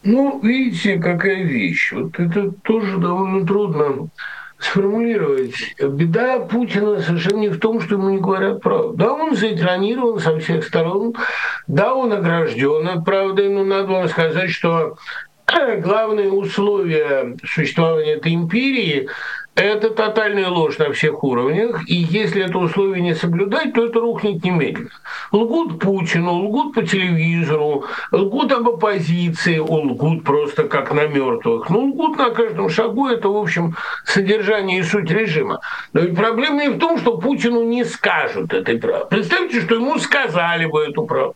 [0.04, 1.94] Ну, видите, какая вещь.
[1.94, 4.10] Вот это тоже довольно трудно
[4.60, 5.76] сформулировать.
[5.80, 8.94] Беда Путина совершенно не в том, что ему не говорят правду.
[8.98, 11.14] Да, он заэкранирован со всех сторон,
[11.68, 14.98] да, он огражден от правды, но надо вам сказать, что
[15.84, 19.10] главные условия существования этой империи
[19.56, 24.44] это тотальная ложь на всех уровнях, и если это условие не соблюдать, то это рухнет
[24.44, 24.90] немедленно.
[25.32, 31.70] Лгут Путину, лгут по телевизору, лгут об оппозиции, лгут просто как на мертвых.
[31.70, 35.62] Ну, лгут на каждом шагу, это, в общем, содержание и суть режима.
[35.94, 39.08] Но ведь проблема не в том, что Путину не скажут этой правды.
[39.10, 41.36] Представьте, что ему сказали бы эту правду.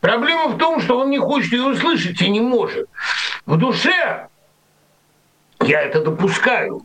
[0.00, 2.88] Проблема в том, что он не хочет ее услышать и не может.
[3.46, 4.26] В душе
[5.60, 6.82] я это допускаю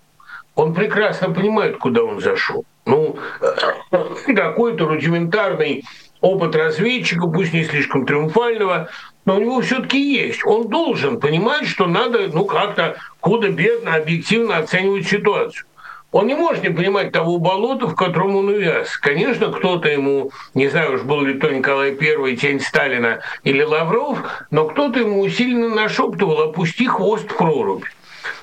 [0.55, 2.65] он прекрасно понимает, куда он зашел.
[2.85, 3.17] Ну,
[3.91, 5.83] э, какой-то рудиментарный
[6.19, 8.89] опыт разведчика, пусть не слишком триумфального,
[9.25, 10.45] но у него все-таки есть.
[10.45, 15.65] Он должен понимать, что надо, ну, как-то худо-бедно, объективно оценивать ситуацию.
[16.11, 18.97] Он не может не понимать того болота, в котором он увяз.
[18.97, 24.19] Конечно, кто-то ему, не знаю уж, был ли то Николай I, тень Сталина или Лавров,
[24.51, 27.85] но кто-то ему усиленно нашептывал, опусти хвост в прорубь.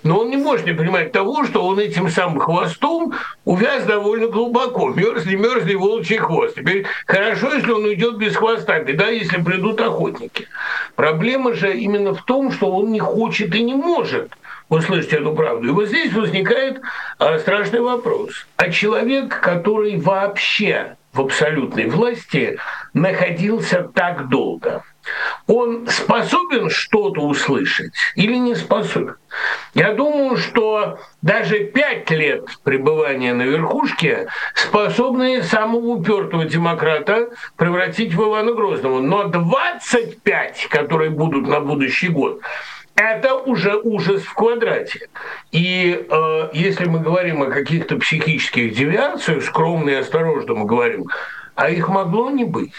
[0.02, 3.14] Но он не может не понимать того, что он этим самым хвостом
[3.44, 4.88] увяз довольно глубоко.
[4.90, 6.54] Мерзли, мерзли волчий хвост.
[6.54, 10.48] Теперь хорошо, если он уйдет без хвоста, беда, если придут охотники.
[10.96, 14.32] Проблема же именно в том, что он не хочет и не может
[14.68, 15.68] услышать эту правду.
[15.68, 16.80] И вот здесь возникает
[17.18, 18.46] а, страшный вопрос.
[18.56, 22.58] А человек, который вообще в абсолютной власти
[22.92, 24.82] находился так долго–
[25.46, 29.16] он способен что-то услышать или не способен?
[29.74, 38.22] Я думаю, что даже пять лет пребывания на верхушке способны самого упертого демократа превратить в
[38.22, 39.00] Ивана Грозного.
[39.00, 42.40] Но 25, которые будут на будущий год,
[42.98, 45.08] это уже ужас в квадрате.
[45.52, 51.06] И э, если мы говорим о каких-то психических девиациях, скромно и осторожно мы говорим,
[51.54, 52.72] а их могло не быть.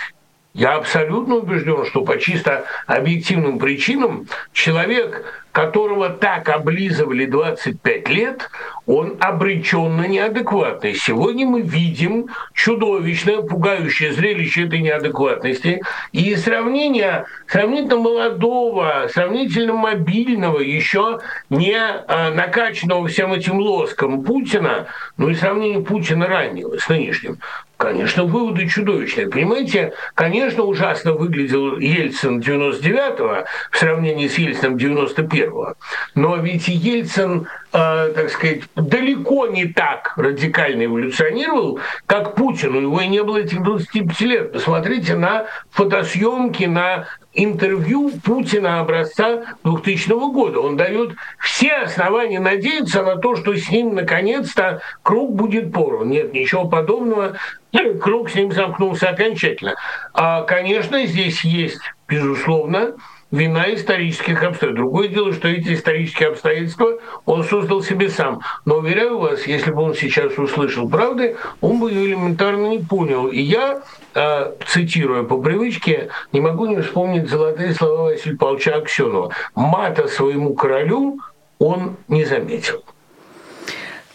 [0.53, 8.49] Я абсолютно убежден, что по чисто объективным причинам человек, которого так облизывали 25 лет,
[8.85, 11.01] он обречен на неадекватность.
[11.01, 15.81] Сегодня мы видим чудовищное, пугающее зрелище этой неадекватности.
[16.13, 21.19] И сравнение сравнительно молодого, сравнительно мобильного, еще
[21.49, 27.39] не а, накачанного всем этим лоском Путина, ну и сравнение Путина раннего с нынешним,
[27.79, 29.29] Конечно, выводы чудовищные.
[29.29, 35.48] Понимаете, конечно, ужасно выглядел Ельцин 99-го в сравнении с Ельцином 91-го.
[35.49, 35.75] Первого.
[36.15, 42.75] Но ведь Ельцин, э, так сказать, далеко не так радикально эволюционировал, как Путин.
[42.75, 44.51] У него и не было этих 25 лет.
[44.53, 50.59] Посмотрите на фотосъемки, на интервью Путина образца 2000 года.
[50.59, 56.09] Он дает все основания надеяться на то, что с ним наконец-то круг будет порван.
[56.09, 57.37] Нет, ничего подобного.
[58.01, 59.75] Круг с ним замкнулся окончательно.
[60.13, 62.95] А, конечно, здесь есть, безусловно,
[63.31, 64.77] вина исторических обстоятельств.
[64.77, 68.41] Другое дело, что эти исторические обстоятельства он создал себе сам.
[68.65, 73.27] Но, уверяю вас, если бы он сейчас услышал правды, он бы ее элементарно не понял.
[73.27, 73.81] И я,
[74.15, 79.31] э, цитируя по привычке, не могу не вспомнить золотые слова Василия Павловича Аксенова.
[79.55, 81.19] «Мата своему королю
[81.59, 82.83] он не заметил».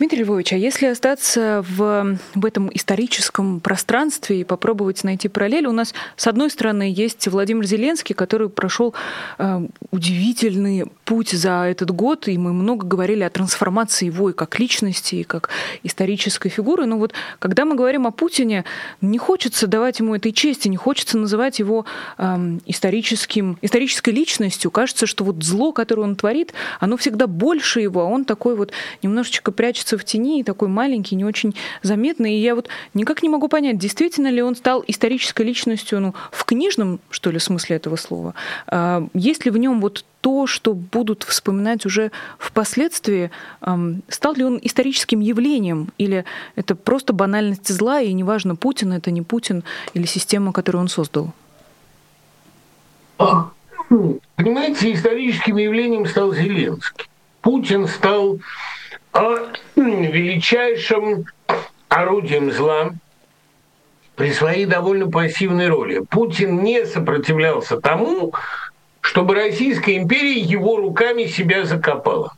[0.04, 5.72] Дмитрий Львович, а если остаться в, в этом историческом пространстве и попробовать найти параллель, у
[5.72, 8.92] нас, с одной стороны, есть Владимир Зеленский, который прошел
[9.38, 14.58] э, удивительный путь за этот год, и мы много говорили о трансформации его и как
[14.58, 15.48] личности, и как
[15.82, 16.84] исторической фигуры.
[16.84, 18.66] Но вот когда мы говорим о Путине,
[19.00, 21.86] не хочется давать ему этой чести, не хочется называть его
[22.18, 24.70] э, историческим, исторической личностью.
[24.70, 28.70] Кажется, что вот зло, которое он творит, оно всегда больше его, а он такой вот
[29.02, 32.34] немножечко прячется прячется в тени, такой маленький, не очень заметный.
[32.34, 36.44] И я вот никак не могу понять, действительно ли он стал исторической личностью ну, в
[36.44, 38.34] книжном, что ли, смысле этого слова.
[38.66, 43.30] А, есть ли в нем вот то, что будут вспоминать уже впоследствии,
[44.08, 46.24] стал ли он историческим явлением, или
[46.56, 51.32] это просто банальность зла, и неважно, Путин это не Путин, или система, которую он создал?
[54.36, 57.06] Понимаете, историческим явлением стал Зеленский.
[57.42, 58.38] Путин стал
[59.12, 61.26] о величайшем
[61.88, 62.90] орудием зла
[64.16, 66.00] при своей довольно пассивной роли.
[66.00, 68.32] Путин не сопротивлялся тому,
[69.00, 72.36] чтобы Российская империя его руками себя закопала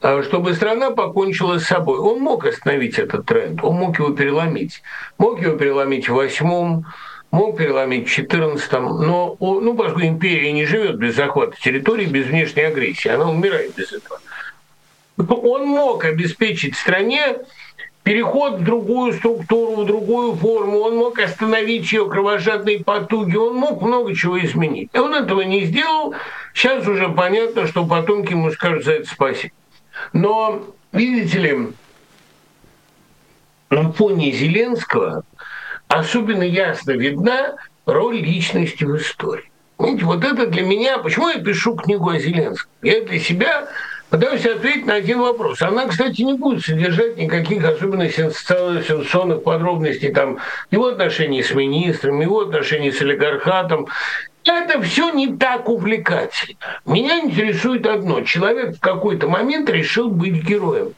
[0.00, 1.98] а чтобы страна покончила с собой.
[1.98, 4.82] Он мог остановить этот тренд, он мог его переломить.
[5.18, 6.86] Мог его переломить в восьмом,
[7.30, 12.62] мог переломить в четырнадцатом, но ну, поскольку империя не живет без захвата территории, без внешней
[12.62, 14.20] агрессии, она умирает без этого
[15.16, 17.38] он мог обеспечить стране
[18.02, 23.82] переход в другую структуру, в другую форму, он мог остановить ее кровожадные потуги, он мог
[23.82, 24.90] много чего изменить.
[24.92, 26.14] И он этого не сделал.
[26.54, 29.52] Сейчас уже понятно, что потомки ему скажут за это спасибо.
[30.12, 30.62] Но,
[30.92, 31.68] видите ли,
[33.70, 35.24] на фоне Зеленского
[35.88, 37.56] особенно ясно видна
[37.86, 39.50] роль личности в истории.
[39.78, 42.70] Видите, вот это для меня, почему я пишу книгу о Зеленском?
[42.82, 43.68] Я для себя
[44.10, 45.62] Пытаюсь ответить на один вопрос.
[45.62, 50.38] Она, кстати, не будет содержать никаких особенно сенсационных подробностей там
[50.70, 53.88] его отношений с министром, его отношений с олигархатом.
[54.44, 56.80] Это все не так увлекательно.
[56.84, 58.20] Меня интересует одно.
[58.20, 60.92] Человек в какой-то момент решил быть героем.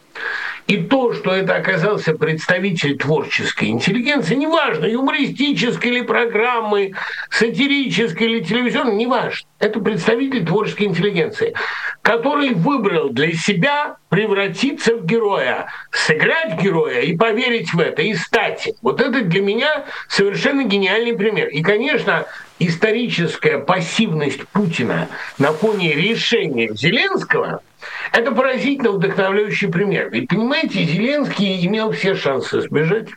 [0.67, 6.93] И то, что это оказался представитель творческой интеллигенции, неважно, юмористической или программы,
[7.31, 9.49] сатирической или телевизионной, неважно.
[9.59, 11.55] Это представитель творческой интеллигенции,
[12.03, 18.71] который выбрал для себя превратиться в героя, сыграть героя и поверить в это, и стать.
[18.83, 21.49] Вот это для меня совершенно гениальный пример.
[21.49, 22.27] И, конечно,
[22.61, 27.61] историческая пассивность Путина на фоне решения Зеленского–
[28.13, 30.11] это поразительно вдохновляющий пример.
[30.11, 33.09] Ведь, понимаете, Зеленский имел все шансы сбежать.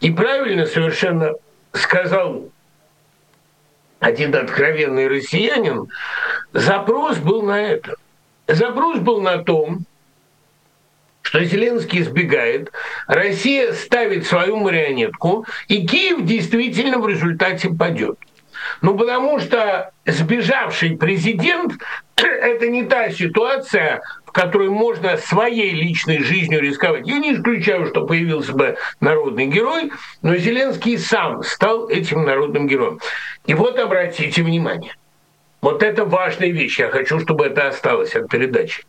[0.00, 1.34] И правильно совершенно
[1.72, 2.50] сказал
[4.00, 5.88] один откровенный россиянин,
[6.52, 7.94] запрос был на это.
[8.48, 9.84] Запрос был на том,
[11.22, 12.72] что Зеленский избегает,
[13.06, 18.18] Россия ставит свою марионетку, и Киев действительно в результате падет.
[18.82, 21.74] Ну, потому что сбежавший президент–
[22.16, 27.06] это не та ситуация, в которой можно своей личной жизнью рисковать.
[27.06, 29.92] Я не исключаю, что появился бы народный герой,
[30.22, 33.00] но Зеленский сам стал этим народным героем.
[33.46, 34.94] И вот обратите внимание,
[35.60, 38.84] вот это важная вещь, я хочу, чтобы это осталось от передачи.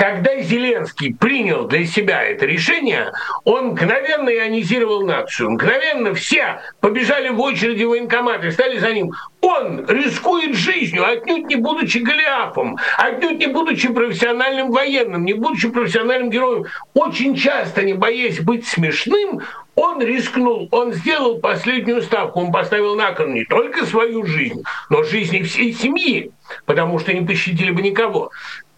[0.00, 3.12] Когда Зеленский принял для себя это решение,
[3.44, 5.50] он мгновенно ионизировал нацию.
[5.50, 9.12] Мгновенно все побежали в очереди военкоматы, стали за ним.
[9.42, 16.30] Он рискует жизнью, отнюдь не будучи Голиафом, отнюдь не будучи профессиональным военным, не будучи профессиональным
[16.30, 16.64] героем.
[16.94, 19.42] Очень часто, не боясь быть смешным,
[19.74, 25.02] он рискнул, он сделал последнюю ставку, он поставил на кон не только свою жизнь, но
[25.02, 26.32] жизнь всей семьи,
[26.64, 28.30] потому что не пощадили бы никого.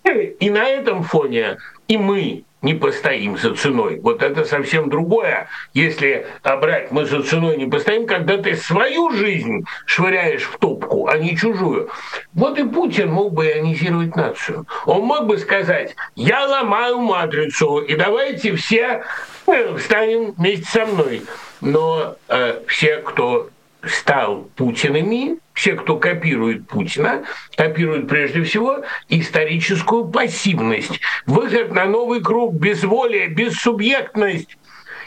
[0.05, 4.01] И на этом фоне и мы, не постоим за ценой.
[4.01, 5.49] Вот это совсем другое.
[5.75, 11.19] Если брать мы за ценой не постоим, когда ты свою жизнь швыряешь в топку, а
[11.19, 11.91] не чужую.
[12.33, 14.67] Вот и Путин мог бы ионизировать нацию.
[14.87, 19.03] Он мог бы сказать, я ломаю матрицу, и давайте все
[19.47, 21.25] э, встанем вместе со мной.
[21.61, 23.51] Но э, все, кто
[23.85, 27.25] стал Путинами, все, кто копирует Путина,
[27.57, 34.57] копируют прежде всего историческую пассивность, выход на новый круг, безволие, бессубъектность.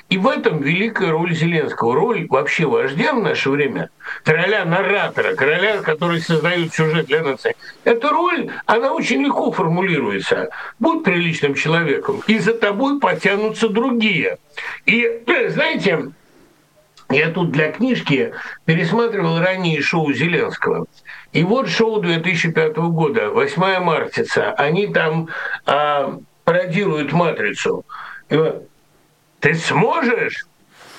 [0.07, 3.89] И в этом великая роль Зеленского, роль вообще вождя в наше время,
[4.23, 7.55] короля-наратора, короля, который создает сюжет для нации.
[7.85, 10.49] Эта роль, она очень легко формулируется.
[10.77, 14.37] Будь приличным человеком, и за тобой потянутся другие.
[14.85, 16.11] И, знаете,
[17.15, 18.33] я тут для книжки
[18.65, 20.85] пересматривал ранние шоу Зеленского.
[21.31, 25.29] И вот шоу 2005 года, 8 мартица, они там
[25.65, 27.85] а, пародируют «Матрицу».
[28.29, 28.39] И
[29.39, 30.45] Ты сможешь?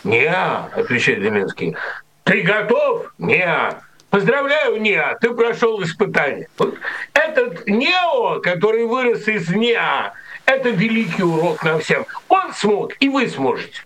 [0.05, 1.77] Не, отвечает Зеленский.
[2.25, 3.12] Ты готов?
[3.19, 3.73] Не.
[4.11, 6.49] Поздравляю, Неа, ты прошел испытание.
[6.59, 6.77] Вот
[7.12, 10.12] этот Нео, который вырос из Неа,
[10.45, 12.07] это великий урок нам всем.
[12.29, 13.83] Он смог, и вы сможете.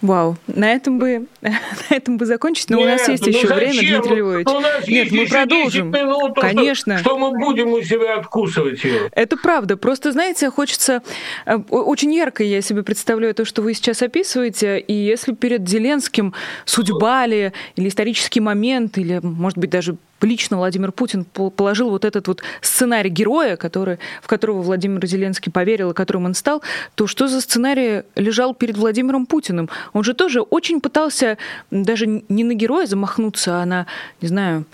[0.00, 1.58] Вау, на этом бы, на
[1.90, 3.56] этом бы закончить, но Нет, у нас есть ну еще зачем?
[3.56, 4.46] время, Дмитрий Львович.
[4.46, 5.90] Ну, Нет, мы продолжим.
[5.90, 6.98] Минут, Конечно.
[6.98, 9.08] Что, что мы будем у себя откусывать ее?
[9.12, 9.76] Это правда.
[9.76, 11.02] Просто, знаете, хочется...
[11.46, 16.32] Э, очень ярко я себе представляю то, что вы сейчас описываете, и если перед Зеленским
[16.64, 22.28] судьба ли, или исторический момент, или, может быть, даже лично Владимир Путин положил вот этот
[22.28, 26.62] вот сценарий героя, который, в которого Владимир Зеленский поверил и которым он стал,
[26.94, 29.68] то что за сценарий лежал перед Владимиром Путиным?
[29.92, 31.38] Он же тоже очень пытался
[31.70, 33.86] даже не на героя замахнуться, а на,
[34.20, 34.64] не знаю,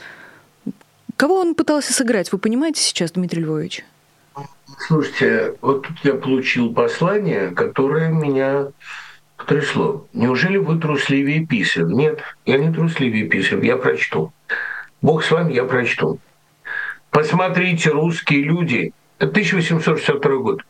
[1.16, 2.32] кого он пытался сыграть?
[2.32, 3.84] Вы понимаете сейчас, Дмитрий Львович?
[4.86, 8.68] Слушайте, вот тут я получил послание, которое меня
[9.36, 10.06] потрясло.
[10.12, 11.90] Неужели вы трусливее писем?
[11.90, 14.32] Нет, я не трусливее писем, я прочту.
[15.04, 16.18] Бог с вами, я прочту.
[17.10, 18.94] Посмотрите, русские люди.
[19.18, 20.62] Это 1862 год.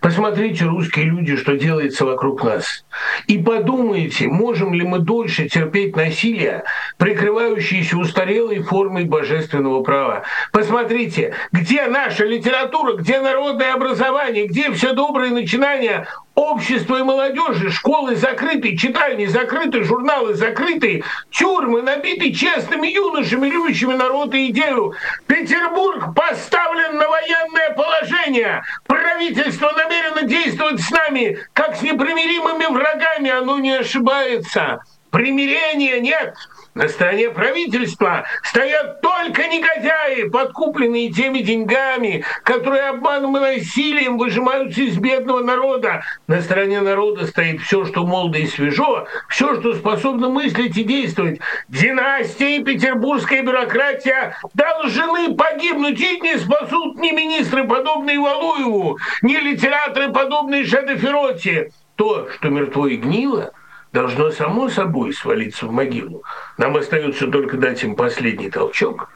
[0.00, 2.84] Посмотрите, русские люди, что делается вокруг нас.
[3.26, 6.62] И подумайте, можем ли мы дольше терпеть насилие,
[6.96, 10.22] прикрывающееся устарелой формой божественного права.
[10.52, 18.16] Посмотрите, где наша литература, где народное образование, где все добрые начинания Общество и молодежи, школы
[18.16, 24.94] закрыты, читальни закрыты, журналы закрыты, тюрьмы набиты честными юношами, любящими народ и идею.
[25.26, 28.62] Петербург поставлен на военное положение.
[28.86, 33.28] Правительство намерено действовать с нами, как с непримиримыми врагами.
[33.28, 34.80] Оно не ошибается.
[35.10, 36.34] Примирения нет.
[36.74, 44.96] На стороне правительства стоят только негодяи, подкупленные теми деньгами, которые обманом и насилием выжимаются из
[44.96, 46.02] бедного народа.
[46.28, 51.40] На стороне народа стоит все, что молодо и свежо, все, что способно мыслить и действовать.
[51.68, 60.10] Династия и петербургская бюрократия должны погибнуть, и не спасут ни министры, подобные Валуеву, ни литераторы,
[60.10, 61.70] подобные Шадафероти.
[61.96, 63.52] То, что мертво и гнило–
[63.92, 66.22] должно само собой свалиться в могилу.
[66.58, 69.10] Нам остается только дать им последний толчок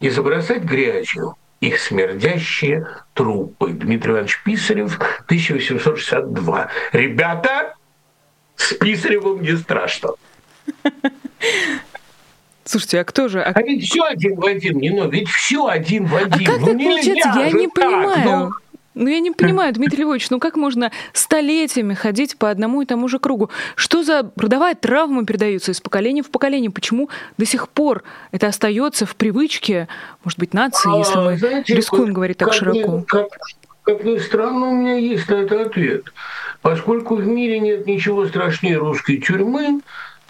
[0.00, 3.72] и забросать грязью их смердящие трупы.
[3.72, 4.96] Дмитрий Иванович Писарев,
[5.26, 6.68] 1862.
[6.92, 7.74] Ребята,
[8.56, 10.10] с Писаревым не страшно.
[12.64, 13.40] Слушайте, а кто же?
[13.40, 16.48] А, а ведь все один в один, не ну, ведь все один в один.
[16.48, 17.32] А как ну, так получается?
[17.38, 18.24] Я не так, понимаю.
[18.24, 18.52] Ну,
[18.98, 23.08] ну, я не понимаю, Дмитрий Львович, ну как можно столетиями ходить по одному и тому
[23.08, 23.50] же кругу?
[23.76, 26.70] Что за родовая травма передается из поколения в поколение?
[26.70, 29.88] Почему до сих пор это остается в привычке,
[30.24, 32.98] может быть, нации, а, если мы знаете, рискуем говорить так широко?
[32.98, 33.28] Ни, как,
[33.82, 36.12] как ни странно, у меня есть на это ответ.
[36.60, 39.80] Поскольку в мире нет ничего страшнее русской тюрьмы,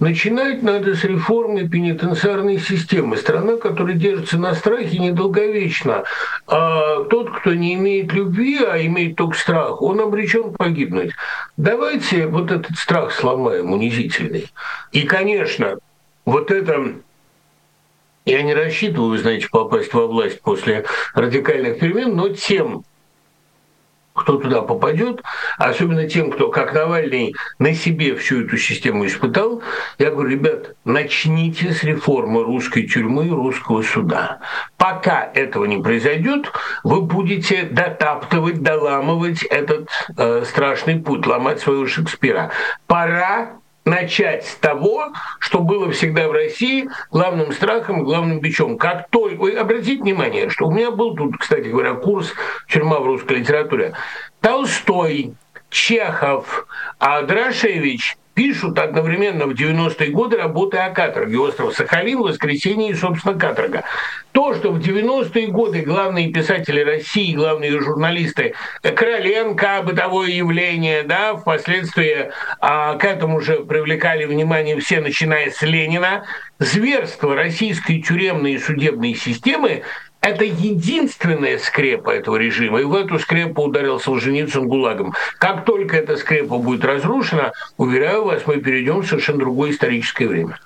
[0.00, 3.16] Начинать надо с реформы пенитенциарной системы.
[3.16, 6.04] Страна, которая держится на страхе, недолговечна.
[6.46, 11.12] А тот, кто не имеет любви, а имеет только страх, он обречен погибнуть.
[11.56, 14.52] Давайте вот этот страх сломаем, унизительный.
[14.92, 15.78] И, конечно,
[16.24, 16.94] вот это
[18.24, 20.84] я не рассчитываю, знаете, попасть во власть после
[21.14, 22.84] радикальных перемен, но тем
[24.18, 25.22] кто туда попадет,
[25.56, 29.62] особенно тем, кто, как Навальный, на себе всю эту систему испытал,
[29.98, 34.40] я говорю, ребят, начните с реформы русской тюрьмы и русского суда.
[34.76, 36.50] Пока этого не произойдет,
[36.84, 42.50] вы будете дотаптывать, доламывать этот э, страшный путь, ломать своего Шекспира.
[42.86, 43.58] Пора
[43.88, 48.78] начать с того, что было всегда в России главным страхом главным бичом.
[48.78, 49.36] Как только...
[49.38, 52.32] Вы обратите внимание, что у меня был тут, кстати говоря, курс
[52.68, 53.94] «Тюрьма в русской литературе».
[54.40, 55.34] Толстой,
[55.70, 56.66] Чехов,
[56.98, 61.40] Драшевич пишут одновременно в 90-е годы работы о каторге.
[61.40, 63.82] Остров Сахалин, Воскресенье и, собственно, каторга.
[64.30, 72.30] То, что в 90-е годы главные писатели России, главные журналисты Короленко, бытовое явление, да, впоследствии
[72.60, 76.24] а, к этому же привлекали внимание все, начиная с Ленина,
[76.60, 79.82] зверство российской тюремной и судебной системы
[80.20, 85.14] это единственная скрепа этого режима, и в эту скрепу ударил Солженицын ГУЛАГом.
[85.38, 90.58] Как только эта скрепа будет разрушена, уверяю вас, мы перейдем в совершенно другое историческое время.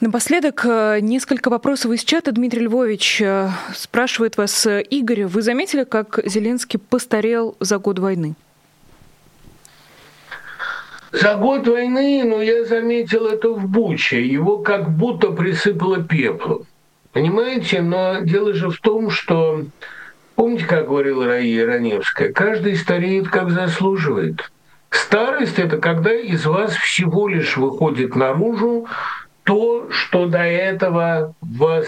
[0.00, 2.32] Напоследок, э, несколько вопросов из чата.
[2.32, 8.34] Дмитрий Львович э, спрашивает вас, э, Игорь, вы заметили, как Зеленский постарел за год войны?
[11.12, 14.26] За год войны, ну, я заметил это в Буче.
[14.26, 16.66] Его как будто присыпало пеплом.
[17.14, 19.62] Понимаете, но дело же в том, что,
[20.34, 24.50] помните, как говорила Раия Раневская, каждый стареет, как заслуживает.
[24.90, 28.88] Старость– это когда из вас всего лишь выходит наружу
[29.44, 31.86] то, что до этого вас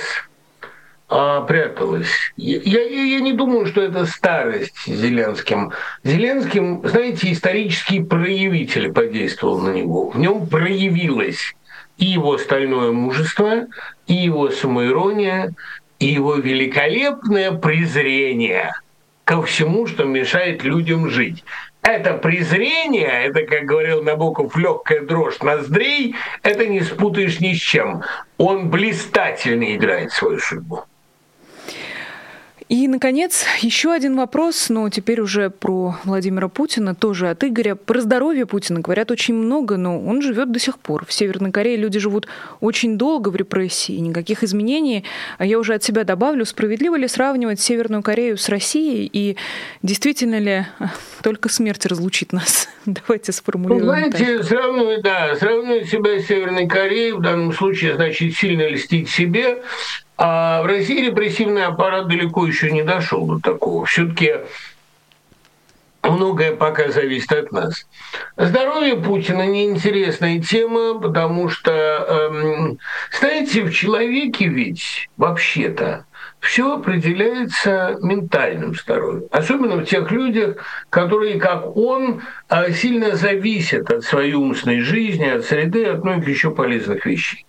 [1.09, 2.33] а, пряталось.
[2.37, 5.73] Я, я, я не думаю, что это старость Зеленским.
[6.05, 10.11] Зеленским, знаете, исторический проявитель подействовал на него.
[10.11, 11.57] В нем проявилось
[11.99, 13.67] и его стальное мужество,
[14.07, 15.55] и его самоирония,
[15.99, 18.75] и его великолепное презрение
[19.25, 21.45] ко всему, что мешает людям жить.
[21.83, 28.03] Это презрение, это, как говорил Набоков, легкая дрожь ноздрей, это не спутаешь ни с чем.
[28.39, 30.85] Он блистательно играет свою судьбу.
[32.69, 37.77] И, наконец, еще один вопрос, но теперь уже про Владимира Путина, тоже от Игоря.
[37.77, 41.07] Про здоровье Путина говорят очень много, но он живет до сих пор.
[41.07, 42.27] В Северной Корее люди живут
[42.61, 45.05] очень долго в репрессии, никаких изменений.
[45.39, 49.37] А я уже от себя добавлю, справедливо ли сравнивать Северную Корею с Россией, и
[49.85, 50.67] действительно ли
[51.23, 52.69] только смерть разлучит нас?
[52.87, 53.87] Давайте сформулируем.
[53.87, 54.47] Ну, знаете, так.
[54.47, 59.63] сравнивать, да, сравнивать себя с Северной Кореей в данном случае значит сильно льстить себе,
[60.19, 63.85] а в России репрессивный аппарат далеко еще не дошел до такого.
[63.85, 64.37] Все-таки
[66.03, 67.87] многое пока зависит от нас.
[68.37, 72.79] Здоровье Путина неинтересная тема, потому что, эм,
[73.19, 76.07] знаете, в человеке ведь вообще-то
[76.47, 79.25] все определяется ментальным здоровьем.
[79.33, 80.57] Особенно в тех людях,
[80.91, 86.53] которые, как он, э, сильно зависят от своей умственной жизни, от среды, от многих еще
[86.53, 87.45] полезных вещей.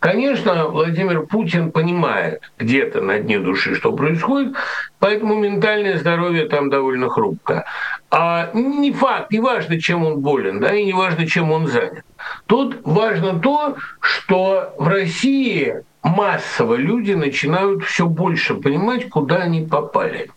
[0.00, 4.54] Конечно, Владимир Путин понимает где-то на дне души, что происходит,
[4.98, 7.64] поэтому ментальное здоровье там довольно хрупко.
[8.10, 12.04] А не факт, не важно, чем он болен, да, и не важно, чем он занят.
[12.46, 20.30] Тут важно то, что в России массово люди начинают все больше понимать, куда они попали.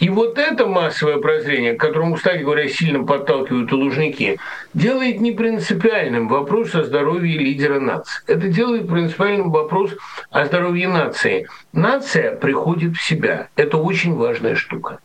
[0.00, 4.38] И вот это массовое прозрение, к которому, кстати говоря, сильно подталкивают и лужники,
[4.74, 8.22] делает не принципиальным вопрос о здоровье лидера нации.
[8.26, 9.92] Это делает принципиальным вопрос
[10.30, 11.46] о здоровье нации.
[11.72, 13.48] Нация приходит в себя.
[13.54, 14.98] Это очень важная штука.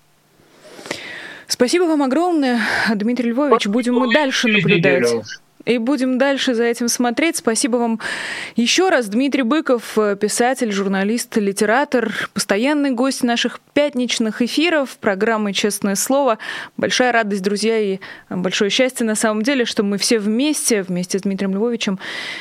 [1.46, 2.60] Спасибо вам огромное,
[2.94, 3.68] Дмитрий Львович.
[3.68, 5.14] Будем мы дальше наблюдать
[5.66, 7.38] и будем дальше за этим смотреть.
[7.38, 8.00] Спасибо вам
[8.56, 9.08] еще раз.
[9.08, 16.38] Дмитрий Быков, писатель, журналист, литератор, постоянный гость наших пятничных эфиров программы «Честное слово».
[16.78, 18.00] Большая радость, друзья, и
[18.30, 22.00] большое счастье на самом деле, что мы все вместе, вместе с Дмитрием Львовичем,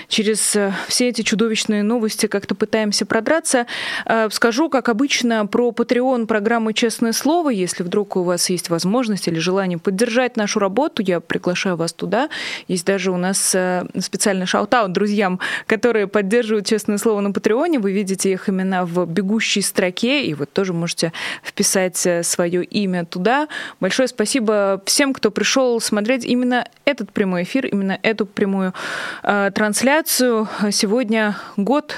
[0.09, 3.67] через э, все эти чудовищные новости как-то пытаемся продраться.
[4.05, 7.51] Э, скажу, как обычно, про Patreon программы «Честное слово».
[7.51, 12.29] Если вдруг у вас есть возможность или желание поддержать нашу работу, я приглашаю вас туда.
[12.67, 17.79] Есть даже у нас э, специальный shout-out друзьям, которые поддерживают «Честное слово» на Патреоне.
[17.79, 23.05] Вы видите их имена в бегущей строке, и вот тоже можете вписать э, свое имя
[23.05, 23.49] туда.
[23.81, 28.75] Большое спасибо всем, кто пришел смотреть именно этот прямой эфир, именно эту прямую
[29.23, 30.49] э, трансляцию.
[30.71, 31.95] Сегодня год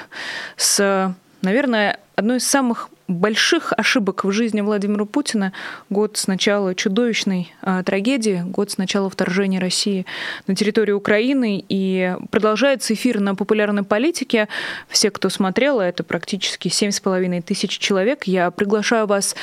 [0.56, 5.52] с, наверное, одной из самых больших ошибок в жизни Владимира Путина.
[5.90, 10.06] Год с начала чудовищной э, трагедии, год с начала вторжения России
[10.46, 11.64] на территорию Украины.
[11.68, 14.48] И продолжается эфир на популярной политике.
[14.88, 18.24] Все, кто смотрел, это практически 7,5 тысяч человек.
[18.24, 19.34] Я приглашаю вас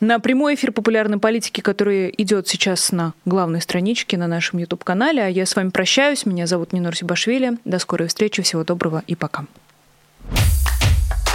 [0.00, 5.22] на прямой эфир популярной политики, который идет сейчас на главной страничке на нашем YouTube-канале.
[5.22, 6.26] А я с вами прощаюсь.
[6.26, 7.58] Меня зовут Нинор Сибашвили.
[7.64, 8.42] До скорой встречи.
[8.42, 9.44] Всего доброго и пока.